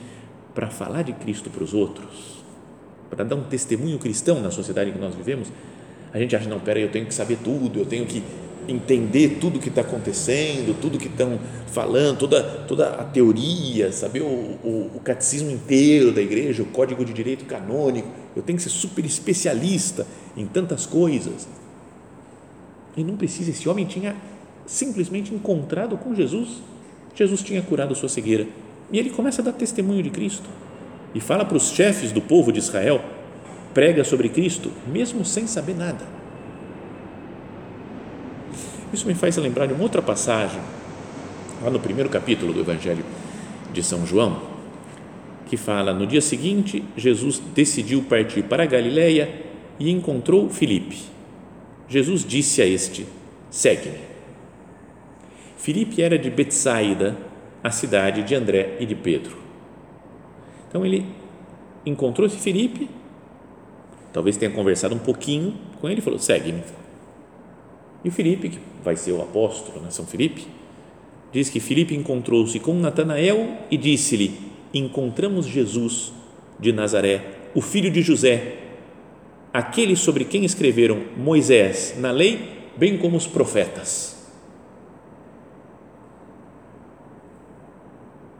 para 0.55 0.69
falar 0.69 1.03
de 1.03 1.13
Cristo 1.13 1.49
para 1.49 1.63
os 1.63 1.73
outros, 1.73 2.43
para 3.09 3.25
dar 3.25 3.37
um 3.37 3.45
testemunho 3.45 3.99
cristão 3.99 4.41
na 4.41 4.51
sociedade 4.51 4.91
em 4.91 4.93
que 4.93 4.99
nós 4.99 5.15
vivemos, 5.15 5.49
a 6.13 6.19
gente 6.19 6.35
acha, 6.35 6.49
não, 6.49 6.59
peraí, 6.59 6.83
eu 6.83 6.91
tenho 6.91 7.07
que 7.07 7.15
saber 7.15 7.39
tudo, 7.43 7.79
eu 7.79 7.87
tenho 7.87 8.05
que 8.07 8.23
entender 8.67 9.39
tudo 9.41 9.59
o 9.59 9.61
que 9.61 9.69
está 9.69 9.81
acontecendo, 9.81 10.79
tudo 10.79 10.99
que 10.99 11.07
estão 11.07 11.39
falando, 11.69 12.19
toda, 12.19 12.43
toda 12.43 12.91
a 12.91 13.05
teoria, 13.05 13.91
saber 13.93 14.21
o, 14.21 14.27
o, 14.27 14.91
o, 14.95 15.01
catecismo 15.01 15.51
inteiro 15.51 16.13
da 16.13 16.21
igreja, 16.21 16.63
o 16.63 16.67
código 16.67 17.05
de 17.05 17.13
direito 17.13 17.47
canônico, 17.47 18.09
eu 18.39 18.43
tenho 18.45 18.57
que 18.57 18.63
ser 18.63 18.71
super 18.71 19.05
especialista 19.05 20.07
em 20.37 20.47
tantas 20.47 20.87
coisas. 20.87 21.49
E 22.97 23.03
não 23.03 23.17
precisa, 23.17 23.51
esse 23.51 23.69
homem 23.69 23.85
tinha 23.85 24.15
simplesmente 24.65 25.35
encontrado 25.35 25.97
com 25.97 26.15
Jesus, 26.15 26.63
Jesus 27.17 27.43
tinha 27.43 27.61
curado 27.61 27.97
sua 27.97 28.09
cegueira, 28.09 28.47
e 28.93 28.99
ele 28.99 29.11
começa 29.11 29.43
a 29.43 29.45
dar 29.45 29.53
testemunho 29.53 30.03
de 30.03 30.11
Cristo, 30.11 30.49
e 31.15 31.21
fala 31.21 31.45
para 31.45 31.57
os 31.57 31.71
chefes 31.71 32.13
do 32.13 32.21
povo 32.21 32.53
de 32.53 32.61
Israel, 32.61 33.03
prega 33.75 34.05
sobre 34.05 34.29
Cristo, 34.29 34.71
mesmo 34.87 35.25
sem 35.25 35.47
saber 35.47 35.75
nada. 35.75 36.05
Isso 38.93 39.07
me 39.07 39.15
faz 39.15 39.37
lembrar 39.37 39.67
de 39.67 39.73
uma 39.73 39.83
outra 39.83 40.01
passagem, 40.01 40.61
lá 41.63 41.71
no 41.71 41.81
primeiro 41.81 42.09
capítulo 42.09 42.53
do 42.53 42.61
Evangelho 42.61 43.05
de 43.73 43.83
São 43.83 44.07
João, 44.07 44.58
que 45.49 45.57
fala: 45.57 45.93
no 45.93 46.07
dia 46.07 46.21
seguinte, 46.21 46.85
Jesus 46.97 47.41
decidiu 47.55 48.03
partir 48.03 48.43
para 48.45 48.63
a 48.63 48.67
Galiléia 48.67 49.47
e 49.81 49.91
encontrou 49.91 50.49
Filipe. 50.49 50.99
Jesus 51.89 52.25
disse 52.25 52.63
a 52.63 52.67
este: 52.67 53.07
segue-me. 53.51 53.99
Filipe 55.57 56.03
era 56.03 56.19
de 56.19 56.31
Betsaida, 56.31 57.17
a 57.63 57.71
cidade 57.71 58.23
de 58.23 58.35
André 58.35 58.77
e 58.79 58.87
de 58.87 58.95
Pedro. 58.95 59.37
Então 60.69 60.85
ele 60.85 61.05
encontrou 61.85 62.27
esse 62.27 62.37
Filipe, 62.37 62.89
talvez 64.13 64.37
tenha 64.37 64.51
conversado 64.51 64.95
um 64.95 64.99
pouquinho 64.99 65.55
com 65.81 65.89
ele 65.89 65.99
e 65.99 66.03
falou: 66.03 66.19
segue-me. 66.19 66.63
E 68.05 68.11
Filipe, 68.11 68.51
que 68.51 68.61
vai 68.85 68.95
ser 68.95 69.13
o 69.13 69.21
apóstolo, 69.21 69.81
né, 69.81 69.91
São 69.91 70.07
Filipe, 70.07 70.47
diz 71.33 71.51
que 71.51 71.59
Filipe 71.59 71.97
encontrou-se 71.97 72.59
com 72.61 72.75
Natanael 72.75 73.59
e 73.71 73.77
disse-lhe: 73.77 74.48
Encontramos 74.73 75.47
Jesus 75.47 76.13
de 76.59 76.73
Nazaré, 76.73 77.25
o 77.55 77.61
filho 77.61 77.91
de 77.91 78.03
José, 78.03 78.59
aquele 79.53 79.97
sobre 79.97 80.25
quem 80.25 80.45
escreveram 80.45 81.03
Moisés 81.17 81.95
na 81.99 82.11
lei, 82.11 82.69
bem 82.77 82.99
como 82.99 83.17
os 83.17 83.27
profetas. 83.27 84.17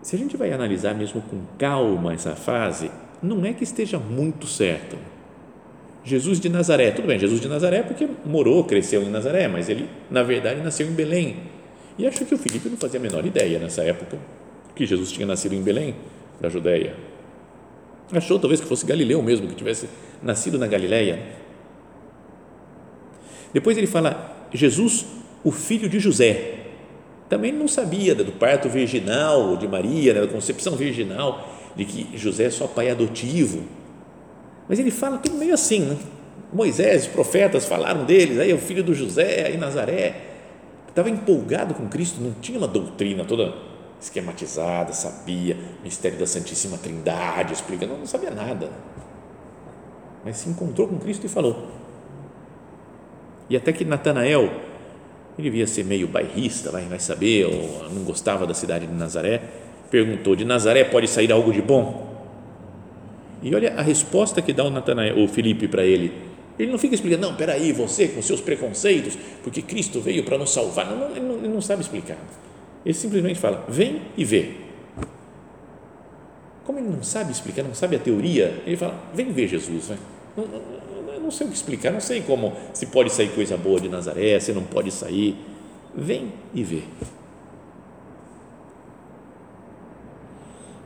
Se 0.03 0.17
a 0.17 0.19
gente 0.19 0.37
vai 0.37 0.53
analisar 0.53 0.95
mesmo 0.95 1.21
com 1.23 1.43
calma 1.59 2.15
essa 2.15 2.35
fase, 2.35 2.91
não 3.23 3.45
é 3.45 3.53
que 3.53 3.65
esteja 3.65 3.99
muito 3.99 4.47
certo 4.47 4.97
Jesus 6.09 6.41
de 6.41 6.49
Nazaré. 6.49 6.91
Tudo 6.91 7.07
bem, 7.07 7.19
Jesus 7.19 7.41
de 7.41 7.49
Nazaré 7.49 7.83
porque 7.83 8.09
morou, 8.25 8.65
cresceu 8.65 9.03
em 9.03 9.11
Nazaré, 9.11 9.47
mas 9.47 9.69
ele, 9.69 9.89
na 10.11 10.23
verdade, 10.23 10.61
nasceu 10.63 10.87
em 10.87 10.93
Belém. 10.93 11.37
E 11.99 12.07
acho 12.07 12.25
que 12.25 12.35
o 12.35 12.39
Filipe 12.39 12.69
não 12.69 12.77
fazia 12.77 12.99
a 12.99 13.03
menor 13.03 13.27
ideia 13.27 13.59
nessa 13.59 13.83
época 13.83 14.19
que 14.75 14.87
Jesus 14.87 15.13
tinha 15.13 15.27
nascido 15.27 15.55
em 15.55 15.63
Belém, 15.63 15.95
da 16.41 16.49
Judéia. 16.49 16.95
Achou 18.13 18.39
talvez 18.39 18.61
que 18.61 18.67
fosse 18.67 18.87
Galileu 18.87 19.23
mesmo, 19.23 19.47
que 19.49 19.55
tivesse 19.55 19.89
nascido 20.23 20.59
na 20.59 20.67
Galileia. 20.67 21.21
Depois 23.53 23.77
ele 23.77 23.87
fala 23.87 24.49
Jesus, 24.53 25.07
o 25.45 25.51
filho 25.51 25.89
de 25.89 25.99
José. 25.99 26.55
Também 27.29 27.53
não 27.53 27.69
sabia 27.69 28.15
do 28.15 28.33
parto 28.33 28.69
virginal 28.69 29.57
de 29.57 29.69
Maria, 29.69 30.15
da 30.15 30.27
concepção 30.27 30.75
virginal, 30.77 31.47
de 31.77 31.85
que 31.85 32.17
José 32.17 32.45
é 32.45 32.51
só 32.51 32.67
pai 32.67 32.89
adotivo 32.89 33.63
mas 34.69 34.79
ele 34.79 34.91
fala 34.91 35.17
tudo 35.17 35.37
meio 35.37 35.55
assim, 35.55 35.81
né? 35.81 35.97
Moisés, 36.53 37.03
os 37.03 37.09
profetas 37.09 37.65
falaram 37.65 38.05
deles, 38.05 38.39
aí 38.39 38.53
o 38.53 38.59
filho 38.59 38.85
do 38.85 38.95
José, 38.95 39.47
aí 39.47 39.57
Nazaré. 39.57 40.27
Estava 40.89 41.09
empolgado 41.09 41.75
com 41.75 41.89
Cristo, 41.89 42.21
não 42.21 42.33
tinha 42.33 42.59
uma 42.59 42.69
doutrina 42.69 43.25
toda 43.25 43.55
esquematizada, 44.01 44.93
sabia, 44.93 45.57
mistério 45.83 46.19
da 46.19 46.27
Santíssima 46.27 46.79
Trindade, 46.79 47.53
explicando, 47.53 47.97
não 47.97 48.07
sabia 48.07 48.31
nada. 48.31 48.71
Mas 50.25 50.39
se 50.39 50.49
encontrou 50.49 50.89
com 50.89 50.99
Cristo 50.99 51.27
e 51.27 51.29
falou. 51.29 51.69
E 53.51 53.57
até 53.57 53.73
que 53.73 53.85
Natanael, 53.85 54.45
ele 55.39 55.51
devia 55.51 55.67
ser 55.67 55.85
meio 55.85 56.07
bairrista, 56.07 56.71
vai, 56.71 56.85
vai 56.85 56.99
saber, 56.99 57.47
ou 57.47 57.89
não 57.91 58.05
gostava 58.05 58.47
da 58.47 58.55
cidade 58.55 58.87
de 58.87 58.93
Nazaré, 58.93 59.41
perguntou: 59.91 60.37
de 60.37 60.45
Nazaré 60.45 60.85
pode 60.85 61.09
sair 61.09 61.33
algo 61.33 61.53
de 61.53 61.63
bom? 61.63 62.07
E 63.43 63.55
olha 63.55 63.75
a 63.75 63.83
resposta 63.83 64.43
que 64.43 64.53
dá 64.53 64.65
o, 64.65 64.71
Natanael, 64.71 65.19
o 65.19 65.29
Felipe 65.29 65.69
para 65.69 65.85
ele. 65.85 66.13
Ele 66.59 66.73
não 66.73 66.79
fica 66.79 66.95
explicando, 66.95 67.23
não, 67.23 67.37
peraí, 67.37 67.73
você 67.73 68.09
com 68.09 68.21
seus 68.21 68.41
preconceitos, 68.41 69.17
porque 69.45 69.63
Cristo 69.63 70.01
veio 70.01 70.25
para 70.25 70.37
nos 70.37 70.53
salvar. 70.53 70.87
Não, 70.87 71.11
ele, 71.11 71.21
não, 71.21 71.37
ele 71.37 71.49
não 71.49 71.61
sabe 71.61 71.83
explicar. 71.83 72.19
Ele 72.85 72.95
simplesmente 72.95 73.39
fala, 73.39 73.65
vem 73.69 74.03
e 74.17 74.25
vê. 74.25 74.53
Como 76.65 76.79
ele 76.79 76.89
não 76.89 77.03
sabe 77.03 77.33
explicar, 77.33 77.63
não 77.63 77.75
sabe 77.75 77.97
a 77.97 77.99
teoria, 77.99 78.63
ele 78.67 78.77
fala, 78.77 78.99
vem 79.15 79.33
ver 79.33 79.49
Jesus. 79.49 79.89
Vai. 79.89 79.99
Não, 80.37 80.47
não, 80.47 81.21
não 81.21 81.31
sei 81.31 81.47
o 81.47 81.51
que 81.51 81.57
explicar, 81.57 81.93
não 81.93 82.01
sei 82.01 82.23
como, 82.23 82.53
se 82.73 82.87
pode 82.87 83.11
sair 83.11 83.29
coisa 83.35 83.57
boa 83.57 83.81
de 83.81 83.89
Nazaré, 83.89 84.39
se 84.41 84.53
não 84.53 84.65
pode 84.65 84.91
sair. 84.91 85.37
Vem 85.95 86.33
e 86.55 86.63
vê. 86.63 86.83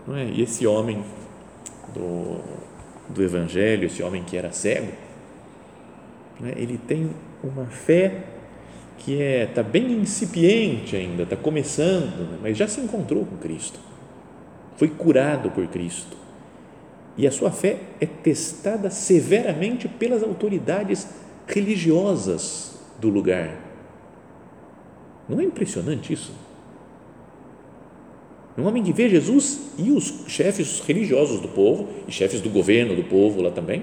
Não 0.06 0.16
é? 0.16 0.24
E 0.24 0.42
esse 0.42 0.66
homem 0.66 1.04
do, 1.94 2.40
do 3.08 3.22
Evangelho, 3.22 3.86
esse 3.86 4.02
homem 4.02 4.24
que 4.24 4.36
era 4.36 4.50
cego, 4.50 4.92
né, 6.40 6.54
ele 6.56 6.78
tem 6.78 7.10
uma 7.42 7.66
fé 7.66 8.24
que 9.04 9.20
é 9.20 9.44
está 9.44 9.62
bem 9.62 9.92
incipiente 9.92 10.94
ainda, 10.94 11.24
está 11.24 11.36
começando, 11.36 12.30
né? 12.30 12.38
mas 12.42 12.56
já 12.56 12.68
se 12.68 12.80
encontrou 12.80 13.24
com 13.24 13.36
Cristo, 13.36 13.78
foi 14.76 14.88
curado 14.88 15.50
por 15.50 15.66
Cristo 15.66 16.16
e 17.16 17.26
a 17.26 17.30
sua 17.30 17.50
fé 17.50 17.78
é 18.00 18.06
testada 18.06 18.90
severamente 18.90 19.88
pelas 19.88 20.22
autoridades 20.22 21.06
religiosas 21.46 22.78
do 22.98 23.08
lugar. 23.08 23.60
Não 25.28 25.40
é 25.40 25.44
impressionante 25.44 26.12
isso? 26.12 26.32
Um 28.56 28.66
homem 28.66 28.82
que 28.82 28.92
vê 28.92 29.08
Jesus 29.08 29.72
e 29.78 29.90
os 29.90 30.24
chefes 30.26 30.80
religiosos 30.80 31.40
do 31.40 31.48
povo 31.48 31.88
e 32.06 32.12
chefes 32.12 32.40
do 32.40 32.50
governo 32.50 32.94
do 32.94 33.04
povo 33.04 33.40
lá 33.40 33.50
também 33.50 33.82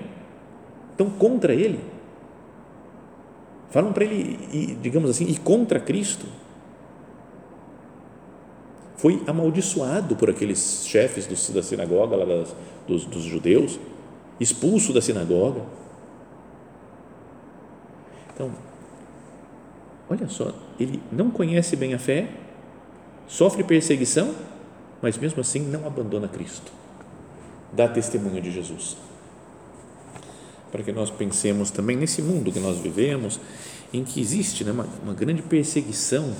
estão 0.91 1.09
contra 1.09 1.53
ele. 1.53 1.79
Falam 3.69 3.93
para 3.93 4.03
ele, 4.03 4.77
digamos 4.81 5.09
assim, 5.09 5.25
ir 5.25 5.39
contra 5.39 5.79
Cristo. 5.79 6.25
Foi 8.97 9.23
amaldiçoado 9.27 10.15
por 10.15 10.29
aqueles 10.29 10.85
chefes 10.85 11.27
do, 11.27 11.53
da 11.53 11.63
sinagoga, 11.63 12.15
lá 12.15 12.25
das, 12.25 12.55
dos, 12.87 13.05
dos 13.05 13.23
judeus, 13.23 13.79
expulso 14.39 14.91
da 14.91 15.01
sinagoga. 15.01 15.61
Então, 18.33 18.51
olha 20.09 20.27
só, 20.27 20.51
ele 20.79 21.01
não 21.11 21.29
conhece 21.29 21.75
bem 21.75 21.93
a 21.93 21.99
fé, 21.99 22.29
sofre 23.27 23.63
perseguição, 23.63 24.33
mas 25.01 25.17
mesmo 25.17 25.39
assim 25.41 25.59
não 25.59 25.85
abandona 25.85 26.27
Cristo. 26.27 26.71
Dá 27.71 27.87
testemunho 27.87 28.41
de 28.41 28.51
Jesus. 28.51 28.97
Para 30.71 30.83
que 30.83 30.91
nós 30.91 31.09
pensemos 31.09 31.71
também 31.71 31.97
nesse 31.97 32.21
mundo 32.21 32.51
que 32.51 32.59
nós 32.59 32.77
vivemos, 32.77 33.39
em 33.93 34.03
que 34.03 34.21
existe 34.21 34.63
né, 34.63 34.71
uma, 34.71 34.87
uma 35.03 35.13
grande 35.13 35.41
perseguição 35.41 36.33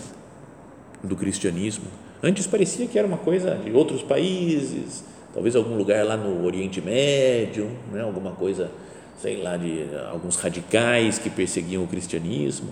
do 1.03 1.15
cristianismo. 1.15 1.85
Antes 2.21 2.45
parecia 2.45 2.85
que 2.85 2.99
era 2.99 3.07
uma 3.07 3.17
coisa 3.17 3.55
de 3.55 3.71
outros 3.71 4.01
países, 4.01 5.03
talvez 5.33 5.55
algum 5.55 5.75
lugar 5.75 6.05
lá 6.05 6.17
no 6.17 6.45
Oriente 6.45 6.81
Médio, 6.81 7.71
né, 7.91 8.01
alguma 8.01 8.31
coisa, 8.31 8.69
sei 9.21 9.41
lá, 9.41 9.57
de 9.57 9.85
alguns 10.11 10.35
radicais 10.35 11.17
que 11.17 11.29
perseguiam 11.29 11.83
o 11.83 11.87
cristianismo. 11.87 12.69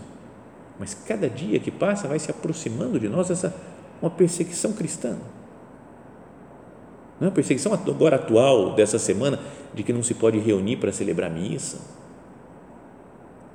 Mas 0.80 0.94
cada 0.94 1.30
dia 1.30 1.60
que 1.60 1.72
passa 1.72 2.08
vai 2.08 2.20
se 2.20 2.30
aproximando 2.30 3.00
de 3.00 3.08
nós 3.08 3.32
essa 3.32 3.56
uma 4.02 4.12
perseguição 4.12 4.74
cristã. 4.74 5.18
Não 7.20 7.30
a 7.30 7.32
perseguição 7.32 7.74
agora 7.74 8.18
atual 8.18 8.76
dessa 8.76 9.00
semana 9.00 9.40
de 9.74 9.84
que 9.84 9.92
não 9.92 10.04
se 10.04 10.14
pode 10.14 10.38
reunir 10.38 10.78
para 10.78 10.92
celebrar 10.92 11.32
missa. 11.32 11.80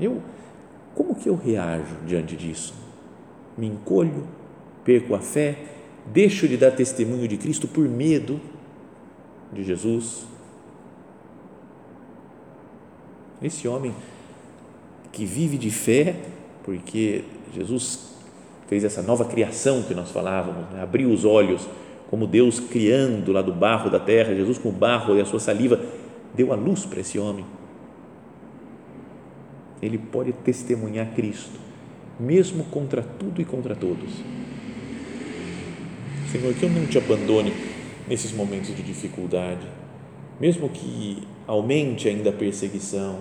Eu, 0.00 0.20
como 0.94 1.14
que 1.14 1.28
eu 1.28 1.36
reajo 1.36 1.96
diante 2.06 2.36
disso? 2.36 2.74
Me 3.56 3.66
encolho, 3.66 4.26
perco 4.84 5.14
a 5.14 5.20
fé, 5.20 5.58
deixo 6.06 6.48
de 6.48 6.56
dar 6.56 6.72
testemunho 6.72 7.28
de 7.28 7.36
Cristo 7.36 7.68
por 7.68 7.88
medo 7.88 8.40
de 9.52 9.62
Jesus? 9.62 10.26
Esse 13.40 13.68
homem 13.68 13.94
que 15.12 15.24
vive 15.24 15.58
de 15.58 15.70
fé, 15.70 16.16
porque 16.64 17.24
Jesus 17.54 18.12
fez 18.66 18.82
essa 18.82 19.02
nova 19.02 19.24
criação 19.24 19.82
que 19.82 19.94
nós 19.94 20.10
falávamos, 20.10 20.70
né? 20.70 20.82
abriu 20.82 21.10
os 21.10 21.24
olhos 21.24 21.68
como 22.12 22.26
Deus 22.26 22.60
criando 22.60 23.32
lá 23.32 23.40
do 23.40 23.54
barro 23.54 23.88
da 23.88 23.98
terra, 23.98 24.34
Jesus 24.34 24.58
com 24.58 24.68
o 24.68 24.72
barro 24.72 25.16
e 25.16 25.22
a 25.22 25.24
sua 25.24 25.40
saliva 25.40 25.80
deu 26.34 26.52
a 26.52 26.54
luz 26.54 26.84
para 26.84 27.00
esse 27.00 27.18
homem. 27.18 27.46
Ele 29.80 29.96
pode 29.96 30.30
testemunhar 30.34 31.14
Cristo, 31.14 31.58
mesmo 32.20 32.64
contra 32.64 33.02
tudo 33.02 33.40
e 33.40 33.46
contra 33.46 33.74
todos. 33.74 34.12
Senhor, 36.30 36.52
que 36.52 36.62
eu 36.64 36.68
não 36.68 36.86
te 36.86 36.98
abandone 36.98 37.54
nesses 38.06 38.30
momentos 38.30 38.76
de 38.76 38.82
dificuldade, 38.82 39.66
mesmo 40.38 40.68
que 40.68 41.26
aumente 41.46 42.10
ainda 42.10 42.28
a 42.28 42.34
perseguição, 42.34 43.20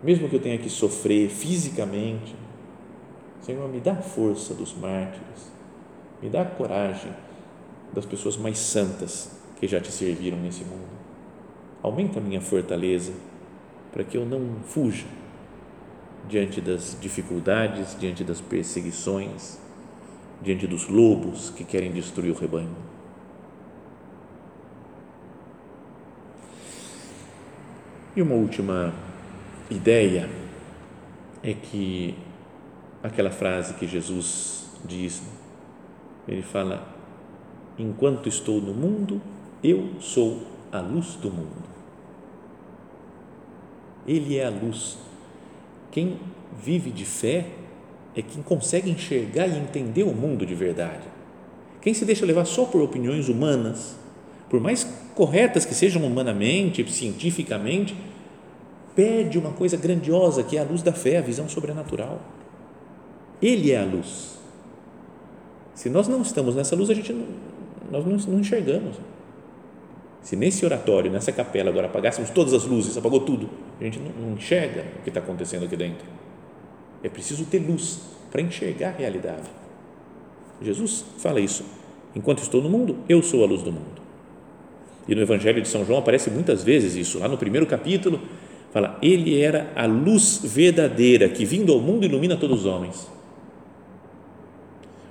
mesmo 0.00 0.28
que 0.28 0.36
eu 0.36 0.40
tenha 0.40 0.58
que 0.58 0.70
sofrer 0.70 1.28
fisicamente. 1.28 2.36
Senhor, 3.40 3.68
me 3.68 3.80
dá 3.80 3.94
a 3.94 4.02
força 4.02 4.54
dos 4.54 4.72
mártires, 4.76 5.50
me 6.22 6.28
dá 6.28 6.42
a 6.42 6.44
coragem 6.44 7.25
das 7.92 8.04
pessoas 8.04 8.36
mais 8.36 8.58
santas 8.58 9.30
que 9.58 9.66
já 9.66 9.80
te 9.80 9.90
serviram 9.90 10.38
nesse 10.38 10.64
mundo. 10.64 10.88
Aumenta 11.82 12.18
a 12.18 12.22
minha 12.22 12.40
fortaleza 12.40 13.12
para 13.92 14.04
que 14.04 14.16
eu 14.16 14.26
não 14.26 14.60
fuja 14.62 15.06
diante 16.28 16.60
das 16.60 16.96
dificuldades, 17.00 17.96
diante 17.98 18.24
das 18.24 18.40
perseguições, 18.40 19.58
diante 20.42 20.66
dos 20.66 20.88
lobos 20.88 21.50
que 21.50 21.64
querem 21.64 21.92
destruir 21.92 22.30
o 22.30 22.34
rebanho. 22.34 22.76
E 28.14 28.22
uma 28.22 28.34
última 28.34 28.94
ideia 29.70 30.28
é 31.42 31.52
que 31.52 32.16
aquela 33.02 33.30
frase 33.30 33.74
que 33.74 33.86
Jesus 33.86 34.70
diz, 34.84 35.22
ele 36.26 36.42
fala: 36.42 36.95
enquanto 37.78 38.28
estou 38.28 38.60
no 38.60 38.72
mundo, 38.72 39.20
eu 39.62 39.88
sou 40.00 40.42
a 40.72 40.80
luz 40.80 41.14
do 41.16 41.30
mundo. 41.30 41.66
Ele 44.06 44.36
é 44.36 44.46
a 44.46 44.50
luz. 44.50 44.98
Quem 45.90 46.18
vive 46.62 46.90
de 46.90 47.04
fé 47.04 47.46
é 48.14 48.22
quem 48.22 48.42
consegue 48.42 48.90
enxergar 48.90 49.46
e 49.46 49.58
entender 49.58 50.04
o 50.04 50.12
mundo 50.12 50.46
de 50.46 50.54
verdade. 50.54 51.04
Quem 51.80 51.92
se 51.92 52.04
deixa 52.04 52.24
levar 52.24 52.44
só 52.44 52.64
por 52.64 52.80
opiniões 52.80 53.28
humanas, 53.28 53.96
por 54.48 54.60
mais 54.60 54.84
corretas 55.14 55.64
que 55.64 55.74
sejam 55.74 56.04
humanamente, 56.04 56.88
cientificamente, 56.90 57.96
perde 58.94 59.38
uma 59.38 59.52
coisa 59.52 59.76
grandiosa 59.76 60.42
que 60.42 60.56
é 60.56 60.60
a 60.60 60.64
luz 60.64 60.82
da 60.82 60.92
fé, 60.92 61.18
a 61.18 61.22
visão 61.22 61.48
sobrenatural. 61.48 62.20
Ele 63.40 63.72
é 63.72 63.80
a 63.80 63.84
luz. 63.84 64.38
Se 65.74 65.90
nós 65.90 66.08
não 66.08 66.22
estamos 66.22 66.54
nessa 66.54 66.74
luz, 66.74 66.88
a 66.88 66.94
gente 66.94 67.12
não, 67.12 67.26
nós 67.90 68.04
não, 68.04 68.16
não 68.32 68.40
enxergamos. 68.40 68.96
Se 70.22 70.34
nesse 70.34 70.64
oratório, 70.64 71.10
nessa 71.10 71.30
capela, 71.30 71.70
agora 71.70 71.86
apagássemos 71.86 72.30
todas 72.30 72.52
as 72.52 72.64
luzes, 72.64 72.96
apagou 72.96 73.20
tudo, 73.20 73.48
a 73.80 73.84
gente 73.84 73.98
não, 73.98 74.10
não 74.28 74.36
enxerga 74.36 74.84
o 74.98 75.02
que 75.02 75.10
está 75.10 75.20
acontecendo 75.20 75.64
aqui 75.64 75.76
dentro. 75.76 76.06
É 77.02 77.08
preciso 77.08 77.44
ter 77.44 77.58
luz 77.58 78.00
para 78.30 78.42
enxergar 78.42 78.88
a 78.88 78.92
realidade. 78.92 79.48
Jesus 80.60 81.04
fala 81.18 81.40
isso. 81.40 81.64
Enquanto 82.14 82.42
estou 82.42 82.62
no 82.62 82.68
mundo, 82.68 82.96
eu 83.08 83.22
sou 83.22 83.44
a 83.44 83.46
luz 83.46 83.62
do 83.62 83.70
mundo. 83.70 84.02
E 85.06 85.14
no 85.14 85.20
Evangelho 85.20 85.62
de 85.62 85.68
São 85.68 85.84
João 85.84 85.98
aparece 85.98 86.30
muitas 86.30 86.64
vezes 86.64 86.96
isso. 86.96 87.18
Lá 87.18 87.28
no 87.28 87.38
primeiro 87.38 87.66
capítulo, 87.66 88.20
fala: 88.72 88.98
Ele 89.00 89.40
era 89.40 89.70
a 89.76 89.86
luz 89.86 90.40
verdadeira 90.42 91.28
que, 91.28 91.44
vindo 91.44 91.72
ao 91.72 91.80
mundo, 91.80 92.04
ilumina 92.04 92.36
todos 92.36 92.60
os 92.60 92.66
homens. 92.66 93.08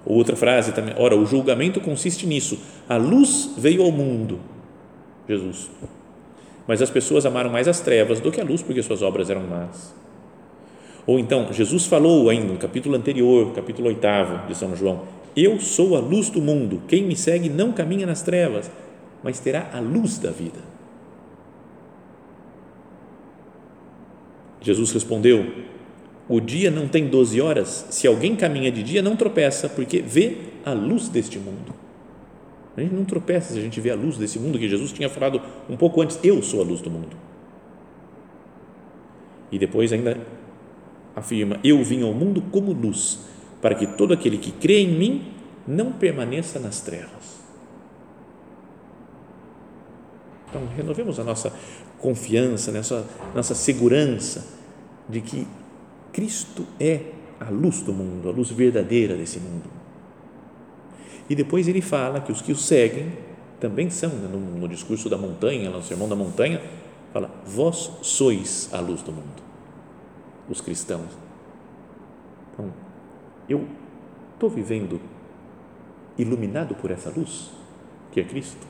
Outra 0.06 0.36
frase 0.36 0.72
também, 0.72 0.94
ora, 0.98 1.16
o 1.16 1.26
julgamento 1.26 1.82
consiste 1.82 2.28
nisso. 2.28 2.60
A 2.88 2.96
luz 2.96 3.52
veio 3.58 3.82
ao 3.82 3.92
mundo, 3.92 4.40
Jesus. 5.28 5.70
Mas 6.68 6.82
as 6.82 6.90
pessoas 6.92 7.26
amaram 7.26 7.50
mais 7.50 7.68
as 7.68 7.80
trevas 7.80 8.20
do 8.20 8.32
que 8.32 8.40
a 8.40 8.44
luz, 8.44 8.62
porque 8.62 8.84
suas 8.84 9.02
obras 9.02 9.30
eram 9.30 9.42
más. 9.42 9.96
Ou 11.08 11.20
então, 11.20 11.52
Jesus 11.52 11.86
falou 11.86 12.30
ainda 12.30 12.54
no 12.54 12.58
capítulo 12.58 12.96
anterior, 12.96 13.52
capítulo 13.54 13.88
8 13.88 14.48
de 14.48 14.56
São 14.56 14.76
João: 14.76 15.04
Eu 15.36 15.60
sou 15.60 15.96
a 15.96 16.00
luz 16.00 16.30
do 16.30 16.42
mundo. 16.42 16.82
Quem 16.88 17.04
me 17.04 17.16
segue 17.16 17.50
não 17.50 17.72
caminha 17.72 18.06
nas 18.06 18.22
trevas, 18.22 18.70
mas 19.24 19.40
terá 19.40 19.70
a 19.74 19.80
luz 19.80 20.18
da 20.20 20.32
vida. 20.32 20.60
Jesus 24.62 24.92
respondeu: 24.92 25.46
o 26.28 26.40
dia 26.40 26.72
não 26.72 26.88
tem 26.88 27.08
12 27.08 27.40
horas, 27.40 27.88
se 27.90 28.08
alguém 28.08 28.36
caminha 28.36 28.72
de 28.72 28.82
dia, 28.82 29.02
não 29.02 29.16
tropeça, 29.16 29.70
porque 29.70 30.02
vê 30.02 30.38
a 30.66 30.74
luz 30.74 31.08
deste 31.08 31.38
mundo. 31.38 31.74
A 32.76 32.82
gente 32.82 32.94
não 32.94 33.06
tropeça 33.06 33.54
se 33.54 33.60
a 33.60 33.62
gente 33.62 33.80
vê 33.80 33.92
a 33.92 33.96
luz 33.96 34.18
desse 34.18 34.40
mundo, 34.40 34.60
que 34.60 34.68
Jesus 34.68 34.92
tinha 34.92 35.10
falado 35.10 35.42
um 35.70 35.78
pouco 35.78 36.02
antes: 36.02 36.20
Eu 36.24 36.42
sou 36.42 36.62
a 36.62 36.64
luz 36.64 36.82
do 36.82 36.90
mundo. 36.90 37.16
E 39.52 39.60
depois 39.60 39.94
ainda 39.94 40.20
afirma: 41.16 41.60
Eu 41.64 41.84
vim 41.84 42.02
ao 42.04 42.14
mundo 42.14 42.42
como 42.52 42.74
luz, 42.74 43.20
para 43.62 43.76
que 43.76 43.86
todo 43.86 44.14
aquele 44.14 44.38
que 44.38 44.52
crê 44.52 44.82
em 44.82 44.98
mim 44.98 45.32
não 45.68 45.94
permaneça 45.94 46.60
nas 46.60 46.82
trevas. 46.82 47.36
Então, 50.50 50.68
renovemos 50.76 51.20
a 51.20 51.24
nossa 51.24 51.54
confiança, 52.00 52.72
nossa, 52.72 53.06
nossa 53.34 53.56
segurança 53.56 54.48
de 55.08 55.22
que 55.22 55.48
Cristo 56.16 56.66
é 56.80 57.12
a 57.42 57.50
luz 57.50 57.82
do 57.82 57.92
mundo, 57.92 58.30
a 58.30 58.32
luz 58.32 58.50
verdadeira 58.50 59.18
desse 59.18 59.38
mundo. 59.38 59.70
E 61.30 61.36
depois 61.36 61.68
ele 61.68 61.82
fala 61.82 62.22
que 62.22 62.32
os 62.32 62.42
que 62.42 62.54
o 62.54 62.56
seguem 62.56 63.12
também 63.60 63.90
são, 63.90 64.10
né, 64.12 64.30
no, 64.32 64.40
no 64.40 64.66
discurso 64.70 65.10
da 65.10 65.18
montanha, 65.18 65.70
no 65.70 65.84
sermão 65.84 66.08
da 66.08 66.16
montanha, 66.16 66.62
fala: 67.12 67.30
Vós 67.46 67.92
sois 68.02 68.70
a 68.72 68.80
luz 68.80 69.02
do 69.02 69.12
mundo, 69.12 69.44
os 70.50 70.62
cristãos. 70.62 71.12
Então, 72.54 72.72
eu 73.50 73.68
estou 74.36 74.50
vivendo 74.50 75.02
iluminado 76.18 76.76
por 76.76 76.92
essa 76.92 77.10
luz 77.10 77.52
que 78.14 78.22
é 78.22 78.24
Cristo? 78.24 78.66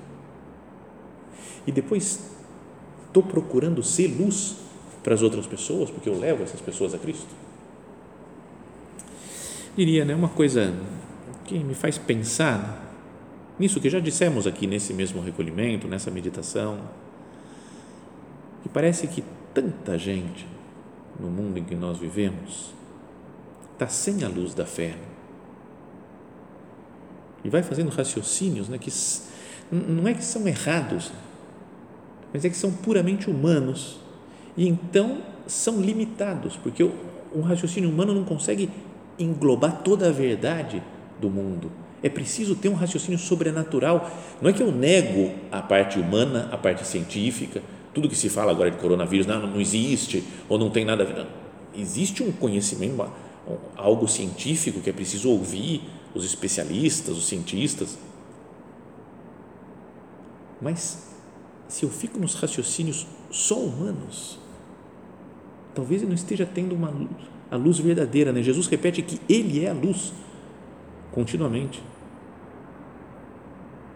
E 1.67 1.71
depois 1.71 2.31
estou 3.05 3.21
procurando 3.21 3.83
ser 3.83 4.07
luz 4.07 4.64
para 5.05 5.13
as 5.13 5.21
outras 5.21 5.45
pessoas, 5.45 5.91
porque 5.91 6.09
eu 6.09 6.19
levo 6.19 6.41
essas 6.41 6.59
pessoas 6.59 6.95
a 6.95 6.97
Cristo? 6.97 7.29
Diria, 9.77 10.03
né, 10.03 10.15
uma 10.15 10.29
coisa 10.29 10.73
que 11.43 11.59
me 11.59 11.75
faz 11.75 11.95
pensar 11.95 12.81
nisso 13.59 13.79
que 13.79 13.87
já 13.87 13.99
dissemos 13.99 14.47
aqui 14.47 14.65
nesse 14.65 14.95
mesmo 14.95 15.21
recolhimento, 15.21 15.87
nessa 15.87 16.09
meditação, 16.09 16.79
que 18.63 18.69
parece 18.69 19.05
que 19.05 19.23
tanta 19.53 19.95
gente 19.95 20.47
no 21.19 21.29
mundo 21.29 21.59
em 21.59 21.63
que 21.63 21.75
nós 21.75 21.99
vivemos 21.99 22.73
está 23.73 23.87
sem 23.87 24.23
a 24.23 24.27
luz 24.27 24.55
da 24.55 24.65
fé 24.65 24.95
e 27.43 27.49
vai 27.49 27.61
fazendo 27.61 27.89
raciocínios 27.89 28.67
né, 28.69 28.79
que 28.79 28.91
não 29.71 30.07
é 30.07 30.15
que 30.15 30.23
são 30.23 30.47
errados, 30.47 31.11
mas 32.33 32.43
é 32.43 32.49
que 32.49 32.57
são 32.57 32.71
puramente 32.71 33.29
humanos 33.29 34.03
e 34.57 34.67
então 34.67 35.19
são 35.47 35.81
limitados, 35.81 36.57
porque 36.57 36.83
um 37.33 37.41
raciocínio 37.41 37.89
humano 37.89 38.13
não 38.13 38.23
consegue 38.23 38.69
englobar 39.19 39.81
toda 39.83 40.07
a 40.07 40.11
verdade 40.11 40.81
do 41.19 41.29
mundo. 41.29 41.71
É 42.01 42.09
preciso 42.09 42.55
ter 42.55 42.69
um 42.69 42.73
raciocínio 42.73 43.17
sobrenatural. 43.17 44.09
Não 44.41 44.49
é 44.49 44.53
que 44.53 44.61
eu 44.61 44.71
nego 44.71 45.31
a 45.51 45.61
parte 45.61 45.99
humana, 45.99 46.49
a 46.51 46.57
parte 46.57 46.85
científica, 46.85 47.61
tudo 47.93 48.09
que 48.09 48.15
se 48.15 48.29
fala 48.29 48.51
agora 48.51 48.69
de 48.69 48.77
coronavírus, 48.77 49.25
não, 49.25 49.47
não 49.47 49.61
existe 49.61 50.23
ou 50.47 50.57
não 50.57 50.69
tem 50.69 50.85
nada 50.85 51.03
a 51.03 51.05
ver. 51.05 51.25
Existe 51.75 52.21
um 52.21 52.31
conhecimento, 52.31 53.09
algo 53.75 54.07
científico 54.07 54.81
que 54.81 54.89
é 54.89 54.93
preciso 54.93 55.29
ouvir 55.29 55.81
os 56.13 56.25
especialistas, 56.25 57.17
os 57.17 57.25
cientistas. 57.25 57.97
Mas 60.61 61.09
se 61.67 61.83
eu 61.83 61.89
fico 61.89 62.19
nos 62.19 62.35
raciocínios 62.35 63.07
só 63.31 63.57
humanos, 63.57 64.39
talvez 65.75 66.01
eu 66.01 66.07
não 66.07 66.15
esteja 66.15 66.45
tendo 66.45 66.73
uma 66.73 66.89
luz, 66.89 67.09
a 67.51 67.55
luz 67.55 67.77
verdadeira. 67.77 68.31
Né? 68.31 68.41
Jesus 68.41 68.67
repete 68.67 69.01
que 69.01 69.19
Ele 69.27 69.63
é 69.63 69.69
a 69.69 69.73
luz 69.73 70.13
continuamente. 71.11 71.83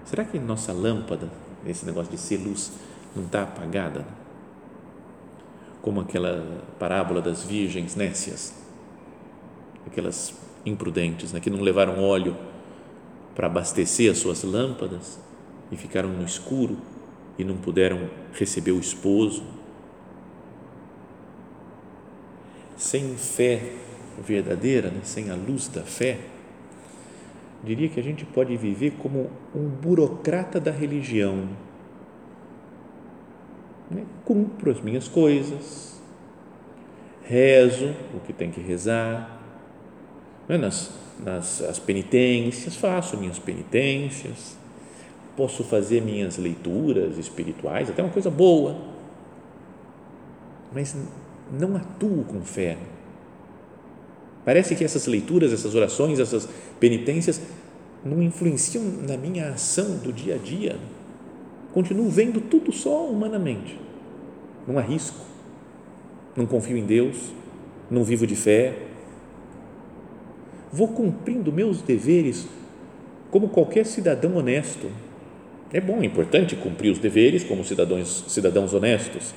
Será 0.05 0.23
que 0.25 0.37
nossa 0.39 0.73
lâmpada, 0.73 1.29
esse 1.65 1.85
negócio 1.85 2.11
de 2.11 2.17
ser 2.17 2.37
luz, 2.37 2.71
não 3.15 3.25
está 3.25 3.43
apagada? 3.43 4.05
Como 5.81 6.01
aquela 6.01 6.63
parábola 6.77 7.21
das 7.21 7.43
virgens 7.43 7.95
nécias, 7.95 8.53
aquelas 9.85 10.33
imprudentes, 10.65 11.31
né, 11.31 11.39
que 11.39 11.49
não 11.49 11.61
levaram 11.61 12.03
óleo 12.03 12.35
para 13.35 13.47
abastecer 13.47 14.11
as 14.11 14.17
suas 14.17 14.43
lâmpadas 14.43 15.19
e 15.71 15.77
ficaram 15.77 16.09
no 16.09 16.25
escuro 16.25 16.77
e 17.37 17.43
não 17.43 17.55
puderam 17.55 18.09
receber 18.33 18.71
o 18.71 18.79
esposo. 18.79 19.43
Sem 22.79 23.15
fé 23.17 23.73
verdadeira, 24.25 24.89
né, 24.89 25.01
sem 25.03 25.29
a 25.29 25.35
luz 25.35 25.67
da 25.67 25.83
fé, 25.83 26.17
diria 27.63 27.89
que 27.89 27.99
a 27.99 28.03
gente 28.03 28.25
pode 28.25 28.55
viver 28.55 28.93
como 28.99 29.29
um 29.53 29.67
burocrata 29.67 30.59
da 30.61 30.71
religião. 30.71 31.49
Né? 33.91 34.05
Cumpro 34.23 34.71
as 34.71 34.79
minhas 34.79 35.09
coisas, 35.09 36.01
rezo 37.23 37.93
o 38.15 38.21
que 38.21 38.31
tem 38.31 38.49
que 38.49 38.61
rezar, 38.61 39.41
né? 40.47 40.57
nas, 40.57 40.91
nas 41.23 41.61
as 41.61 41.79
penitências, 41.79 42.77
faço 42.77 43.17
minhas 43.17 43.39
penitências, 43.39 44.57
posso 45.35 45.63
fazer 45.63 46.01
minhas 46.01 46.37
leituras 46.37 47.17
espirituais, 47.17 47.89
até 47.89 48.01
uma 48.01 48.11
coisa 48.11 48.29
boa, 48.29 48.77
mas 50.73 50.95
não 51.51 51.75
atuo 51.75 52.23
com 52.23 52.41
fé 52.41 52.77
Parece 54.49 54.75
que 54.75 54.83
essas 54.83 55.05
leituras, 55.05 55.53
essas 55.53 55.75
orações, 55.75 56.19
essas 56.19 56.49
penitências 56.79 57.39
não 58.03 58.19
influenciam 58.19 58.83
na 59.07 59.17
minha 59.17 59.49
ação 59.49 59.97
do 59.97 60.12
dia 60.12 60.33
a 60.33 60.38
dia. 60.39 60.75
Continuo 61.71 62.09
vendo 62.09 62.41
tudo 62.41 62.71
só 62.71 63.05
humanamente. 63.05 63.79
Não 64.67 64.79
arrisco, 64.79 65.23
não 66.35 66.47
confio 66.47 66.77
em 66.77 66.83
Deus, 66.83 67.31
não 67.91 68.03
vivo 68.03 68.25
de 68.25 68.35
fé. 68.35 68.73
Vou 70.71 70.88
cumprindo 70.88 71.51
meus 71.51 71.83
deveres 71.83 72.47
como 73.29 73.49
qualquer 73.49 73.85
cidadão 73.85 74.35
honesto. 74.35 74.89
É 75.71 75.79
bom, 75.79 76.01
é 76.01 76.05
importante 76.05 76.55
cumprir 76.55 76.91
os 76.91 76.97
deveres 76.97 77.43
como 77.43 77.63
cidadãos, 77.63 78.25
cidadãos 78.27 78.73
honestos, 78.73 79.35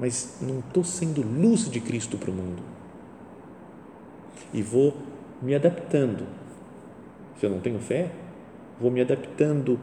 mas 0.00 0.38
não 0.40 0.60
estou 0.60 0.82
sendo 0.82 1.20
luz 1.20 1.70
de 1.70 1.78
Cristo 1.78 2.16
para 2.16 2.30
o 2.30 2.34
mundo 2.34 2.62
e 4.52 4.62
vou 4.62 4.96
me 5.42 5.54
adaptando. 5.54 6.26
Se 7.38 7.44
eu 7.44 7.50
não 7.50 7.60
tenho 7.60 7.78
fé, 7.78 8.10
vou 8.80 8.90
me 8.90 9.02
adaptando 9.02 9.78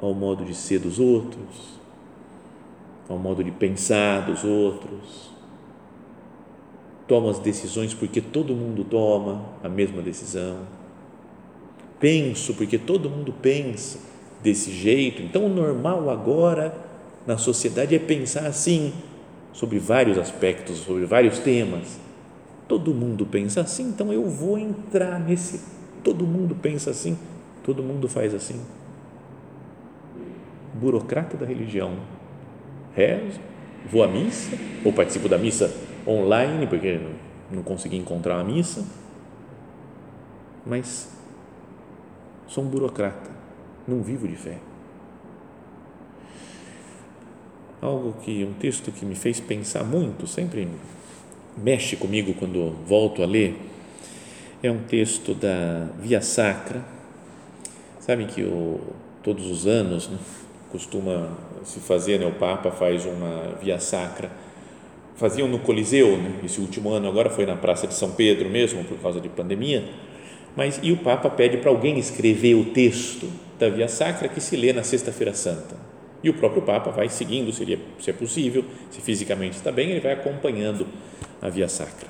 ao 0.00 0.14
modo 0.14 0.42
de 0.44 0.54
ser 0.54 0.78
dos 0.78 0.98
outros, 0.98 1.78
ao 3.08 3.18
modo 3.18 3.44
de 3.44 3.50
pensar 3.50 4.24
dos 4.24 4.42
outros. 4.42 5.30
Tomo 7.06 7.28
as 7.28 7.38
decisões 7.38 7.92
porque 7.92 8.22
todo 8.22 8.54
mundo 8.54 8.84
toma 8.84 9.44
a 9.62 9.68
mesma 9.68 10.00
decisão. 10.00 10.60
Penso 12.00 12.54
porque 12.54 12.78
todo 12.78 13.10
mundo 13.10 13.34
pensa 13.34 13.98
desse 14.42 14.72
jeito. 14.72 15.20
Então, 15.20 15.44
o 15.44 15.48
normal 15.48 16.08
agora 16.08 16.74
na 17.26 17.36
sociedade 17.36 17.94
é 17.94 17.98
pensar 17.98 18.46
assim 18.46 18.92
sobre 19.52 19.78
vários 19.78 20.18
aspectos, 20.18 20.78
sobre 20.78 21.04
vários 21.04 21.38
temas 21.38 22.00
todo 22.72 22.94
mundo 22.94 23.26
pensa 23.26 23.60
assim, 23.60 23.88
então 23.88 24.10
eu 24.10 24.24
vou 24.30 24.58
entrar 24.58 25.20
nesse. 25.20 25.62
Todo 26.02 26.26
mundo 26.26 26.54
pensa 26.54 26.88
assim, 26.88 27.18
todo 27.62 27.82
mundo 27.82 28.08
faz 28.08 28.34
assim. 28.34 28.58
Burocrata 30.72 31.36
da 31.36 31.44
religião. 31.44 31.94
Rezo, 32.94 33.38
vou 33.90 34.02
à 34.02 34.08
missa, 34.08 34.56
ou 34.82 34.90
participo 34.90 35.28
da 35.28 35.36
missa 35.36 35.70
online, 36.06 36.66
porque 36.66 36.98
não 37.50 37.62
consegui 37.62 37.98
encontrar 37.98 38.40
a 38.40 38.44
missa, 38.44 38.86
mas 40.64 41.12
sou 42.48 42.64
um 42.64 42.68
burocrata, 42.68 43.30
não 43.86 44.02
vivo 44.02 44.26
de 44.26 44.36
fé. 44.36 44.56
Algo 47.82 48.14
que, 48.22 48.44
um 48.44 48.52
texto 48.52 48.92
que 48.92 49.04
me 49.04 49.16
fez 49.16 49.40
pensar 49.40 49.82
muito, 49.82 50.24
sempre 50.24 50.68
mexe 51.56 51.96
comigo 51.96 52.32
quando 52.32 52.76
volto 52.86 53.24
a 53.24 53.26
ler 53.26 53.56
é 54.62 54.70
um 54.70 54.78
texto 54.78 55.34
da 55.34 55.88
Via 55.98 56.22
Sacra. 56.22 56.80
Sabem 57.98 58.28
que 58.28 58.44
o, 58.44 58.78
todos 59.20 59.50
os 59.50 59.66
anos 59.66 60.08
né, 60.08 60.16
costuma 60.70 61.36
se 61.64 61.80
fazer, 61.80 62.20
né, 62.20 62.26
o 62.26 62.30
Papa 62.30 62.70
faz 62.70 63.04
uma 63.04 63.58
Via 63.60 63.80
Sacra. 63.80 64.30
Faziam 65.16 65.48
no 65.48 65.58
Coliseu, 65.58 66.16
né, 66.16 66.38
esse 66.44 66.60
último 66.60 66.90
ano, 66.90 67.08
agora 67.08 67.30
foi 67.30 67.44
na 67.44 67.56
Praça 67.56 67.88
de 67.88 67.94
São 67.94 68.12
Pedro 68.12 68.48
mesmo, 68.48 68.84
por 68.84 68.98
causa 68.98 69.20
de 69.20 69.28
pandemia. 69.28 69.84
Mas, 70.54 70.78
e 70.84 70.92
o 70.92 70.98
Papa 70.98 71.28
pede 71.28 71.56
para 71.56 71.70
alguém 71.70 71.98
escrever 71.98 72.54
o 72.54 72.66
texto 72.66 73.28
da 73.58 73.68
Via 73.68 73.88
Sacra 73.88 74.28
que 74.28 74.40
se 74.40 74.54
lê 74.54 74.72
na 74.72 74.84
Sexta-feira 74.84 75.34
Santa. 75.34 75.91
E 76.22 76.30
o 76.30 76.34
próprio 76.34 76.62
Papa 76.62 76.90
vai 76.90 77.08
seguindo, 77.08 77.52
seria, 77.52 77.78
se 77.98 78.10
é 78.10 78.12
possível, 78.12 78.64
se 78.90 79.00
fisicamente 79.00 79.56
está 79.56 79.72
bem, 79.72 79.90
ele 79.90 80.00
vai 80.00 80.12
acompanhando 80.12 80.86
a 81.40 81.48
Via 81.48 81.68
Sacra. 81.68 82.08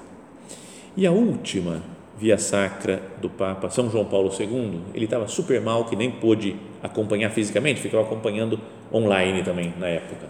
E 0.96 1.06
a 1.06 1.12
última 1.12 1.82
Via 2.18 2.36
Sacra 2.36 3.02
do 3.20 3.30
Papa 3.30 3.70
São 3.70 3.90
João 3.90 4.04
Paulo 4.04 4.30
II, 4.38 4.80
ele 4.94 5.06
estava 5.06 5.26
super 5.26 5.60
mal, 5.60 5.86
que 5.86 5.96
nem 5.96 6.10
pôde 6.10 6.56
acompanhar 6.82 7.30
fisicamente, 7.30 7.80
ficava 7.80 8.02
acompanhando 8.02 8.60
online 8.92 9.42
também 9.42 9.72
na 9.78 9.88
época. 9.88 10.26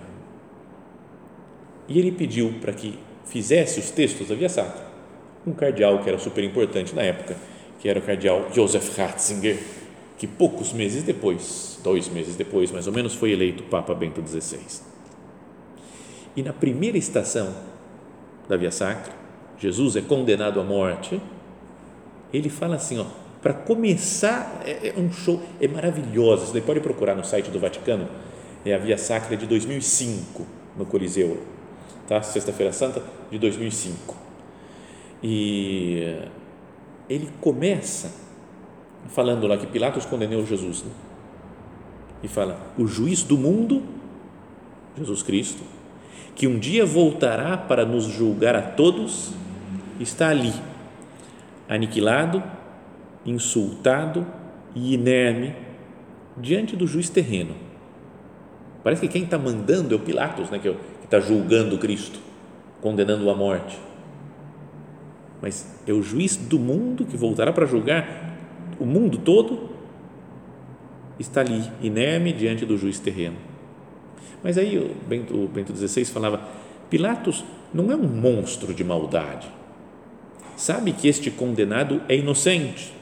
E 1.88 1.98
ele 1.98 2.12
pediu 2.12 2.54
para 2.60 2.72
que 2.72 2.98
fizesse 3.24 3.80
os 3.80 3.90
textos 3.90 4.28
da 4.28 4.34
Via 4.34 4.48
Sacra 4.48 4.92
um 5.46 5.52
cardeal 5.52 5.98
que 5.98 6.08
era 6.08 6.18
super 6.18 6.42
importante 6.44 6.94
na 6.94 7.02
época, 7.02 7.36
que 7.80 7.88
era 7.88 7.98
o 7.98 8.02
cardeal 8.02 8.48
Joseph 8.52 8.96
Ratzinger, 8.96 9.58
que 10.22 10.26
poucos 10.28 10.72
meses 10.72 11.02
depois, 11.02 11.80
dois 11.82 12.08
meses 12.08 12.36
depois 12.36 12.70
mais 12.70 12.86
ou 12.86 12.92
menos, 12.92 13.12
foi 13.12 13.32
eleito 13.32 13.64
Papa 13.64 13.92
Bento 13.92 14.22
XVI. 14.24 14.60
E 16.36 16.44
na 16.44 16.52
primeira 16.52 16.96
estação 16.96 17.52
da 18.48 18.56
Via 18.56 18.70
Sacra, 18.70 19.12
Jesus 19.58 19.96
é 19.96 20.00
condenado 20.00 20.60
à 20.60 20.62
morte, 20.62 21.20
ele 22.32 22.48
fala 22.48 22.76
assim, 22.76 23.00
ó, 23.00 23.06
para 23.42 23.52
começar, 23.52 24.62
é, 24.64 24.90
é, 24.90 24.94
um 24.96 25.10
show, 25.10 25.42
é 25.60 25.66
maravilhoso, 25.66 26.46
você 26.46 26.60
pode 26.60 26.78
procurar 26.78 27.16
no 27.16 27.24
site 27.24 27.50
do 27.50 27.58
Vaticano, 27.58 28.08
é 28.64 28.72
a 28.74 28.78
Via 28.78 28.98
Sacra 28.98 29.36
de 29.36 29.44
2005, 29.44 30.46
no 30.78 30.86
Coliseu, 30.86 31.42
tá? 32.06 32.22
Sexta-feira 32.22 32.72
Santa 32.72 33.02
de 33.28 33.40
2005. 33.40 34.16
E 35.20 36.16
ele 37.08 37.28
começa 37.40 38.21
falando 39.08 39.46
lá 39.46 39.56
que 39.56 39.66
Pilatos 39.66 40.04
condenou 40.04 40.44
Jesus. 40.46 40.82
Né? 40.82 40.90
E 42.22 42.28
fala: 42.28 42.58
o 42.78 42.86
juiz 42.86 43.22
do 43.22 43.36
mundo, 43.36 43.82
Jesus 44.96 45.22
Cristo, 45.22 45.62
que 46.34 46.46
um 46.46 46.58
dia 46.58 46.84
voltará 46.86 47.56
para 47.56 47.84
nos 47.84 48.04
julgar 48.04 48.54
a 48.54 48.62
todos, 48.62 49.32
está 50.00 50.28
ali, 50.28 50.52
aniquilado, 51.68 52.42
insultado 53.24 54.26
e 54.74 54.94
inerme 54.94 55.54
diante 56.36 56.76
do 56.76 56.86
juiz 56.86 57.10
terreno. 57.10 57.54
Parece 58.82 59.02
que 59.02 59.08
quem 59.08 59.24
está 59.24 59.38
mandando 59.38 59.94
é 59.94 59.96
o 59.96 60.00
Pilatos, 60.00 60.50
né, 60.50 60.58
que 60.58 60.68
é 60.68 60.74
está 61.04 61.20
julgando 61.20 61.76
Cristo, 61.76 62.18
condenando-o 62.80 63.30
à 63.30 63.34
morte. 63.34 63.78
Mas 65.42 65.78
é 65.86 65.92
o 65.92 66.02
juiz 66.02 66.36
do 66.36 66.58
mundo 66.58 67.04
que 67.04 67.18
voltará 67.18 67.52
para 67.52 67.66
julgar 67.66 68.31
o 68.82 68.86
mundo 68.86 69.18
todo, 69.18 69.70
está 71.18 71.40
ali, 71.40 71.70
inerme 71.82 72.32
diante 72.32 72.66
do 72.66 72.76
juiz 72.76 72.98
terreno. 72.98 73.36
Mas 74.42 74.58
aí 74.58 74.76
o 74.78 74.90
Bento, 75.06 75.34
o 75.34 75.48
Bento 75.48 75.74
XVI 75.74 76.04
falava: 76.04 76.40
Pilatos 76.90 77.44
não 77.72 77.90
é 77.90 77.96
um 77.96 78.06
monstro 78.06 78.74
de 78.74 78.82
maldade. 78.82 79.48
Sabe 80.56 80.92
que 80.92 81.08
este 81.08 81.30
condenado 81.30 82.02
é 82.08 82.16
inocente. 82.16 82.92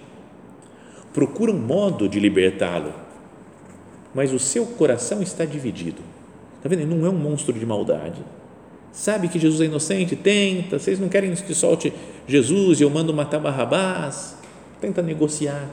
Procura 1.13 1.51
um 1.51 1.59
modo 1.59 2.09
de 2.09 2.21
libertá-lo, 2.21 2.93
mas 4.15 4.33
o 4.33 4.39
seu 4.39 4.65
coração 4.65 5.23
está 5.23 5.45
dividido. 5.45 6.03
Está 6.57 6.69
vendo? 6.69 6.83
Ele 6.83 6.95
não 6.95 7.07
é 7.07 7.11
um 7.11 7.19
monstro 7.19 7.53
de 7.59 7.67
maldade. 7.67 8.23
Sabe 8.93 9.29
que 9.29 9.39
Jesus 9.39 9.61
é 9.61 9.65
inocente? 9.65 10.15
Tenta. 10.15 10.79
Vocês 10.79 11.01
não 11.01 11.09
querem 11.09 11.33
que 11.35 11.55
solte 11.55 11.93
Jesus 12.27 12.81
e 12.81 12.83
eu 12.83 12.91
mando 12.91 13.15
matar 13.15 13.41
Barrabás? 13.41 14.40
Tenta 14.81 15.03
negociar. 15.03 15.69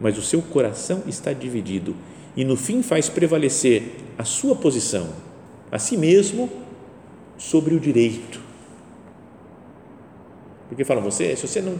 Mas 0.00 0.18
o 0.18 0.22
seu 0.22 0.42
coração 0.42 1.02
está 1.06 1.32
dividido 1.32 1.94
e 2.36 2.44
no 2.44 2.56
fim 2.56 2.82
faz 2.82 3.08
prevalecer 3.08 3.82
a 4.16 4.24
sua 4.24 4.56
posição, 4.56 5.08
a 5.70 5.78
si 5.78 5.96
mesmo, 5.96 6.50
sobre 7.36 7.74
o 7.74 7.80
direito. 7.80 8.40
Porque 10.68 10.84
falam, 10.84 11.02
você, 11.02 11.36
se 11.36 11.46
você 11.46 11.60
não, 11.60 11.74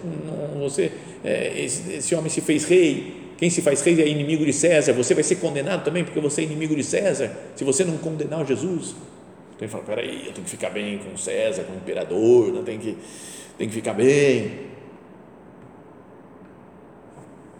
não 0.55 0.61
você, 0.61 0.93
é, 1.25 1.59
esse, 1.65 1.95
esse 1.95 2.15
homem 2.15 2.29
se 2.29 2.43
fez 2.43 2.65
rei, 2.65 3.33
quem 3.39 3.49
se 3.49 3.63
faz 3.63 3.81
rei 3.81 4.01
é 4.03 4.07
inimigo 4.07 4.45
de 4.45 4.53
César, 4.53 4.93
você 4.93 5.15
vai 5.15 5.25
ser 5.25 5.37
condenado 5.37 5.83
também 5.83 6.05
porque 6.05 6.21
você 6.21 6.43
é 6.43 6.45
inimigo 6.45 6.77
de 6.77 6.85
César, 6.85 7.35
se 7.57 7.65
você 7.65 7.85
não 7.85 7.97
condenar 7.97 8.47
Jesus. 8.47 8.95
Então 9.63 9.67
ele 9.67 9.69
fala: 9.69 9.85
peraí, 9.85 10.27
eu 10.27 10.33
tenho 10.33 10.45
que 10.45 10.51
ficar 10.51 10.71
bem 10.71 10.99
com 10.99 11.17
César, 11.17 11.65
com 11.65 11.73
o 11.73 11.77
imperador, 11.77 12.53
não 12.53 12.65
tem 12.65 12.79
que, 12.79 12.97
tem 13.57 13.69
que 13.69 13.75
ficar 13.75 13.93
bem. 13.93 14.73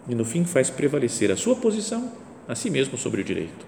E 0.09 0.13
no 0.13 0.25
fim 0.25 0.43
faz 0.43 0.69
prevalecer 0.69 1.31
a 1.31 1.37
sua 1.37 1.55
posição 1.55 2.11
a 2.45 2.55
si 2.55 2.69
mesmo 2.69 2.97
sobre 2.97 3.21
o 3.21 3.23
direito. 3.23 3.65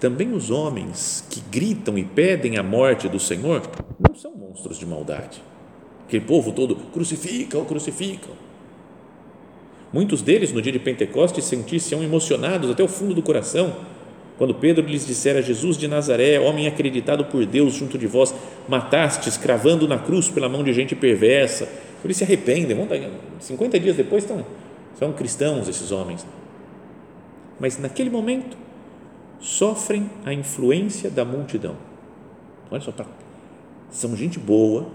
Também 0.00 0.32
os 0.32 0.50
homens 0.50 1.24
que 1.30 1.40
gritam 1.40 1.96
e 1.96 2.04
pedem 2.04 2.56
a 2.56 2.62
morte 2.62 3.08
do 3.08 3.20
Senhor 3.20 3.62
não 4.00 4.14
são 4.14 4.34
monstros 4.34 4.78
de 4.78 4.86
maldade. 4.86 5.40
Aquele 6.06 6.24
povo 6.24 6.50
todo 6.50 6.74
crucifica, 6.74 7.62
crucificam 7.64 8.34
Muitos 9.92 10.22
deles, 10.22 10.52
no 10.52 10.62
dia 10.62 10.70
de 10.70 10.78
Pentecostes, 10.78 11.44
sentissem 11.44 12.02
emocionados 12.04 12.70
até 12.70 12.82
o 12.82 12.86
fundo 12.86 13.12
do 13.12 13.22
coração, 13.22 13.74
quando 14.40 14.54
Pedro 14.54 14.86
lhes 14.86 15.06
dissera: 15.06 15.42
Jesus 15.42 15.76
de 15.76 15.86
Nazaré, 15.86 16.40
homem 16.40 16.66
acreditado 16.66 17.26
por 17.26 17.44
Deus 17.44 17.74
junto 17.74 17.98
de 17.98 18.06
vós, 18.06 18.34
matastes 18.66 19.36
cravando 19.36 19.86
na 19.86 19.98
cruz 19.98 20.30
pela 20.30 20.48
mão 20.48 20.64
de 20.64 20.72
gente 20.72 20.96
perversa. 20.96 21.68
Eles 22.02 22.16
se 22.16 22.24
arrependem, 22.24 22.74
50 23.38 23.78
dias 23.78 23.96
depois 23.96 24.24
estão, 24.24 24.46
são 24.98 25.12
cristãos 25.12 25.68
esses 25.68 25.92
homens. 25.92 26.26
Mas 27.58 27.78
naquele 27.78 28.08
momento, 28.08 28.56
sofrem 29.38 30.08
a 30.24 30.32
influência 30.32 31.10
da 31.10 31.22
multidão. 31.22 31.76
Olha 32.70 32.80
só, 32.80 32.92
tá, 32.92 33.04
são 33.90 34.16
gente 34.16 34.38
boa, 34.38 34.86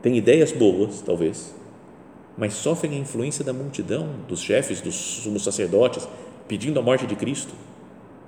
tem 0.00 0.16
ideias 0.16 0.52
boas, 0.52 1.00
talvez, 1.00 1.52
mas 2.38 2.52
sofrem 2.52 2.92
a 2.92 2.98
influência 2.98 3.44
da 3.44 3.52
multidão, 3.52 4.08
dos 4.28 4.40
chefes, 4.40 4.80
dos 4.80 4.94
sumos 4.94 5.42
sacerdotes, 5.42 6.06
pedindo 6.46 6.78
a 6.78 6.82
morte 6.82 7.08
de 7.08 7.16
Cristo. 7.16 7.71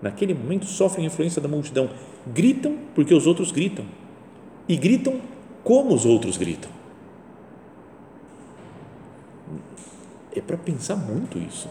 Naquele 0.03 0.35
momento 0.35 0.67
sofrem 0.67 1.05
a 1.05 1.09
influência 1.09 1.41
da 1.41 1.49
multidão, 1.49 1.91
gritam 2.27 2.77
porque 2.95 3.15
os 3.15 3.27
outros 3.27 3.51
gritam 3.51 3.85
e 4.69 4.77
gritam 4.77 5.21
como 5.63 5.95
os 5.95 6.05
outros 6.05 6.37
gritam. 6.37 6.71
É 10.35 10.41
para 10.41 10.57
pensar 10.57 10.97
muito 10.97 11.39
isso. 11.39 11.69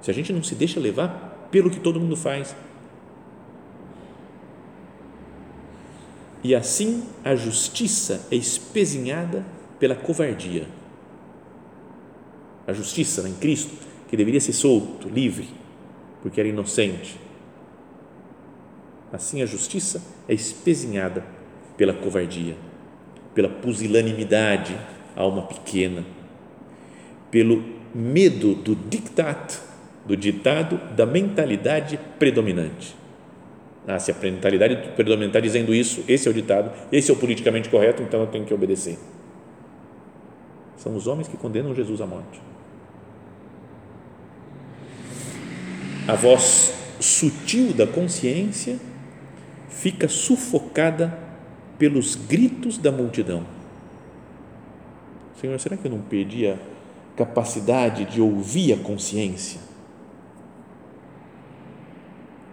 Se 0.00 0.10
a 0.10 0.14
gente 0.14 0.32
não 0.32 0.42
se 0.42 0.54
deixa 0.54 0.80
levar 0.80 1.48
pelo 1.50 1.70
que 1.70 1.78
todo 1.78 2.00
mundo 2.00 2.16
faz. 2.16 2.56
E 6.42 6.54
assim 6.54 7.04
a 7.24 7.36
justiça 7.36 8.26
é 8.30 8.34
espezinhada 8.34 9.44
pela 9.78 9.94
covardia 9.94 10.66
a 12.66 12.72
justiça 12.72 13.22
né, 13.22 13.30
em 13.30 13.34
Cristo, 13.34 13.72
que 14.08 14.16
deveria 14.16 14.40
ser 14.40 14.52
solto, 14.52 15.08
livre, 15.08 15.48
porque 16.22 16.40
era 16.40 16.48
inocente. 16.48 17.18
Assim 19.12 19.42
a 19.42 19.46
justiça 19.46 20.02
é 20.28 20.34
espezinhada 20.34 21.24
pela 21.76 21.92
covardia, 21.92 22.56
pela 23.34 23.48
pusilanimidade, 23.48 24.76
alma 25.14 25.42
pequena, 25.42 26.04
pelo 27.30 27.62
medo 27.94 28.54
do 28.54 28.74
dictat, 28.74 29.58
do 30.06 30.16
ditado 30.16 30.76
da 30.94 31.04
mentalidade 31.04 31.98
predominante. 32.18 32.96
Ah, 33.86 33.98
se 33.98 34.10
a 34.10 34.14
mentalidade 34.14 34.76
predominante 34.94 35.30
está 35.30 35.40
dizendo 35.40 35.74
isso, 35.74 36.04
esse 36.08 36.26
é 36.26 36.30
o 36.30 36.34
ditado, 36.34 36.72
esse 36.90 37.10
é 37.10 37.14
o 37.14 37.16
politicamente 37.16 37.68
correto, 37.68 38.02
então 38.02 38.20
eu 38.20 38.26
tenho 38.26 38.44
que 38.44 38.54
obedecer. 38.54 38.98
São 40.76 40.96
os 40.96 41.06
homens 41.06 41.28
que 41.28 41.36
condenam 41.36 41.74
Jesus 41.74 42.00
à 42.00 42.06
morte. 42.06 42.40
a 46.06 46.14
voz 46.14 46.72
sutil 47.00 47.72
da 47.72 47.86
consciência 47.86 48.78
fica 49.72 50.08
sufocada 50.08 51.18
pelos 51.78 52.14
gritos 52.14 52.78
da 52.78 52.92
multidão. 52.92 53.44
Senhor, 55.40 55.58
será 55.58 55.76
que 55.76 55.86
eu 55.86 55.90
não 55.90 56.00
perdi 56.00 56.46
a 56.46 56.56
capacidade 57.16 58.04
de 58.04 58.20
ouvir 58.20 58.72
a 58.72 58.76
consciência? 58.76 59.60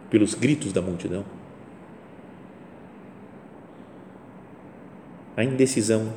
Pelos 0.10 0.34
gritos 0.34 0.74
da 0.74 0.82
multidão. 0.82 1.24
A 5.38 5.44
indecisão, 5.44 6.12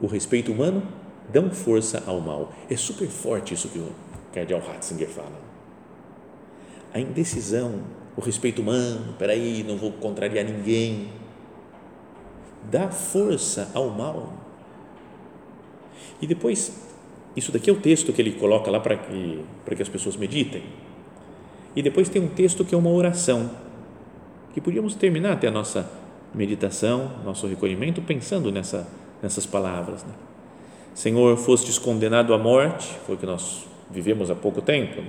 o 0.00 0.06
respeito 0.06 0.50
humano 0.50 0.82
dão 1.28 1.50
força 1.50 2.02
ao 2.06 2.20
mal. 2.20 2.52
É 2.70 2.76
super 2.76 3.08
forte 3.08 3.52
isso 3.52 3.68
que 3.68 3.78
o 3.78 3.92
cardeal 4.32 4.60
Ratzinger 4.60 5.08
fala 5.08 5.50
a 6.92 7.00
indecisão, 7.00 7.80
o 8.20 8.22
respeito 8.22 8.60
humano, 8.60 9.14
peraí, 9.18 9.64
não 9.66 9.76
vou 9.76 9.90
contrariar 9.92 10.44
ninguém, 10.44 11.08
dá 12.70 12.90
força 12.90 13.70
ao 13.74 13.88
mal. 13.88 14.34
E 16.20 16.26
depois, 16.26 16.86
isso 17.34 17.50
daqui 17.50 17.70
é 17.70 17.72
o 17.72 17.80
texto 17.80 18.12
que 18.12 18.20
ele 18.20 18.32
coloca 18.32 18.70
lá 18.70 18.78
para 18.78 18.96
que, 18.96 19.42
para 19.64 19.74
que 19.74 19.82
as 19.82 19.88
pessoas 19.88 20.16
meditem. 20.16 20.62
E 21.74 21.82
depois 21.82 22.10
tem 22.10 22.22
um 22.22 22.28
texto 22.28 22.62
que 22.62 22.74
é 22.74 22.78
uma 22.78 22.90
oração, 22.90 23.50
que 24.52 24.60
podíamos 24.60 24.94
terminar 24.94 25.32
até 25.32 25.48
a 25.48 25.50
nossa 25.50 25.90
meditação, 26.34 27.10
nosso 27.24 27.46
recolhimento, 27.46 28.02
pensando 28.02 28.52
nessa, 28.52 28.86
nessas 29.22 29.46
palavras. 29.46 30.04
Né? 30.04 30.12
Senhor, 30.94 31.36
fostes 31.38 31.78
condenado 31.78 32.34
à 32.34 32.38
morte, 32.38 32.94
foi 33.06 33.14
o 33.14 33.18
que 33.18 33.26
nós 33.26 33.64
vivemos 33.90 34.30
há 34.30 34.34
pouco 34.34 34.60
tempo, 34.60 35.02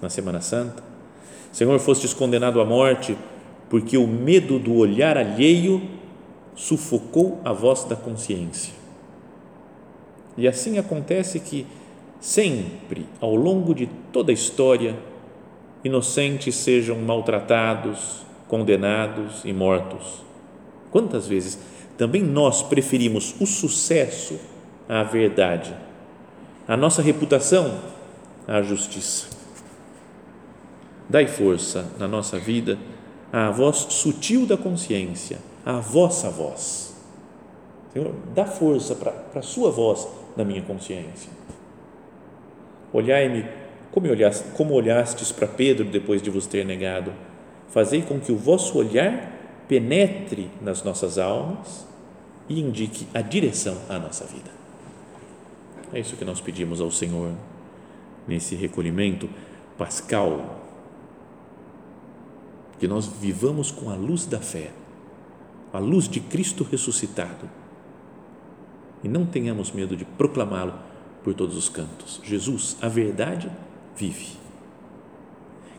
na 0.00 0.08
Semana 0.08 0.40
Santa 0.40 0.85
Senhor, 1.52 1.78
fostes 1.78 2.12
condenado 2.12 2.60
à 2.60 2.64
morte, 2.64 3.16
porque 3.68 3.96
o 3.96 4.06
medo 4.06 4.58
do 4.58 4.74
olhar 4.74 5.16
alheio 5.16 5.82
sufocou 6.54 7.40
a 7.44 7.52
voz 7.52 7.84
da 7.84 7.96
consciência. 7.96 8.72
E 10.36 10.46
assim 10.46 10.78
acontece 10.78 11.40
que, 11.40 11.66
sempre, 12.20 13.06
ao 13.20 13.34
longo 13.34 13.74
de 13.74 13.88
toda 14.12 14.30
a 14.30 14.34
história, 14.34 14.96
inocentes 15.82 16.54
sejam 16.54 16.98
maltratados, 16.98 18.24
condenados 18.48 19.44
e 19.44 19.52
mortos. 19.52 20.24
Quantas 20.90 21.26
vezes 21.26 21.58
também 21.96 22.22
nós 22.22 22.62
preferimos 22.62 23.34
o 23.40 23.46
sucesso 23.46 24.38
à 24.88 25.02
verdade, 25.02 25.74
a 26.68 26.76
nossa 26.76 27.02
reputação 27.02 27.80
à 28.46 28.62
justiça. 28.62 29.35
Dai 31.08 31.26
força 31.26 31.86
na 31.98 32.08
nossa 32.08 32.38
vida 32.38 32.78
à 33.32 33.50
voz 33.50 33.86
sutil 33.90 34.46
da 34.46 34.56
consciência, 34.56 35.38
à 35.64 35.78
vossa 35.78 36.30
voz. 36.30 36.94
Senhor, 37.92 38.12
dá 38.34 38.44
força 38.44 38.94
para 38.94 39.12
a 39.34 39.42
sua 39.42 39.70
voz 39.70 40.06
na 40.36 40.44
minha 40.44 40.62
consciência. 40.62 41.30
Olhai-me 42.92 43.46
como, 43.90 44.08
olhaste, 44.08 44.44
como 44.54 44.74
olhastes 44.74 45.32
para 45.32 45.46
Pedro 45.46 45.86
depois 45.86 46.20
de 46.20 46.30
vos 46.30 46.46
ter 46.46 46.64
negado. 46.64 47.12
Fazei 47.68 48.02
com 48.02 48.20
que 48.20 48.32
o 48.32 48.36
vosso 48.36 48.78
olhar 48.78 49.32
penetre 49.68 50.50
nas 50.60 50.82
nossas 50.82 51.18
almas 51.18 51.86
e 52.48 52.60
indique 52.60 53.06
a 53.14 53.20
direção 53.20 53.76
à 53.88 53.98
nossa 53.98 54.24
vida. 54.24 54.50
É 55.92 56.00
isso 56.00 56.16
que 56.16 56.24
nós 56.24 56.40
pedimos 56.40 56.80
ao 56.80 56.90
Senhor 56.90 57.32
nesse 58.26 58.54
recolhimento 58.54 59.28
pascal. 59.78 60.65
Que 62.78 62.86
nós 62.86 63.06
vivamos 63.06 63.70
com 63.70 63.90
a 63.90 63.94
luz 63.94 64.26
da 64.26 64.40
fé, 64.40 64.72
a 65.72 65.78
luz 65.78 66.08
de 66.08 66.20
Cristo 66.20 66.64
ressuscitado 66.64 67.48
e 69.02 69.08
não 69.08 69.24
tenhamos 69.24 69.72
medo 69.72 69.96
de 69.96 70.04
proclamá-lo 70.04 70.74
por 71.22 71.34
todos 71.34 71.56
os 71.56 71.68
cantos. 71.68 72.20
Jesus, 72.24 72.76
a 72.80 72.88
verdade, 72.88 73.50
vive. 73.96 74.36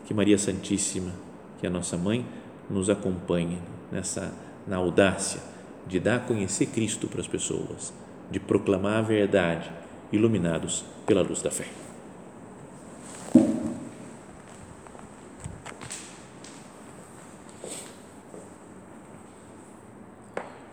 Que 0.06 0.14
Maria 0.14 0.38
Santíssima, 0.38 1.12
que 1.58 1.66
é 1.66 1.68
a 1.68 1.72
nossa 1.72 1.96
mãe, 1.96 2.24
nos 2.70 2.88
acompanhe 2.88 3.58
nessa 3.90 4.32
na 4.66 4.76
audácia 4.76 5.40
de 5.86 5.98
dar 5.98 6.16
a 6.16 6.20
conhecer 6.20 6.66
Cristo 6.66 7.08
para 7.08 7.20
as 7.20 7.26
pessoas, 7.26 7.92
de 8.30 8.38
proclamar 8.38 8.98
a 8.98 9.02
verdade, 9.02 9.70
iluminados 10.12 10.84
pela 11.06 11.22
luz 11.22 11.40
da 11.40 11.50
fé. 11.50 11.87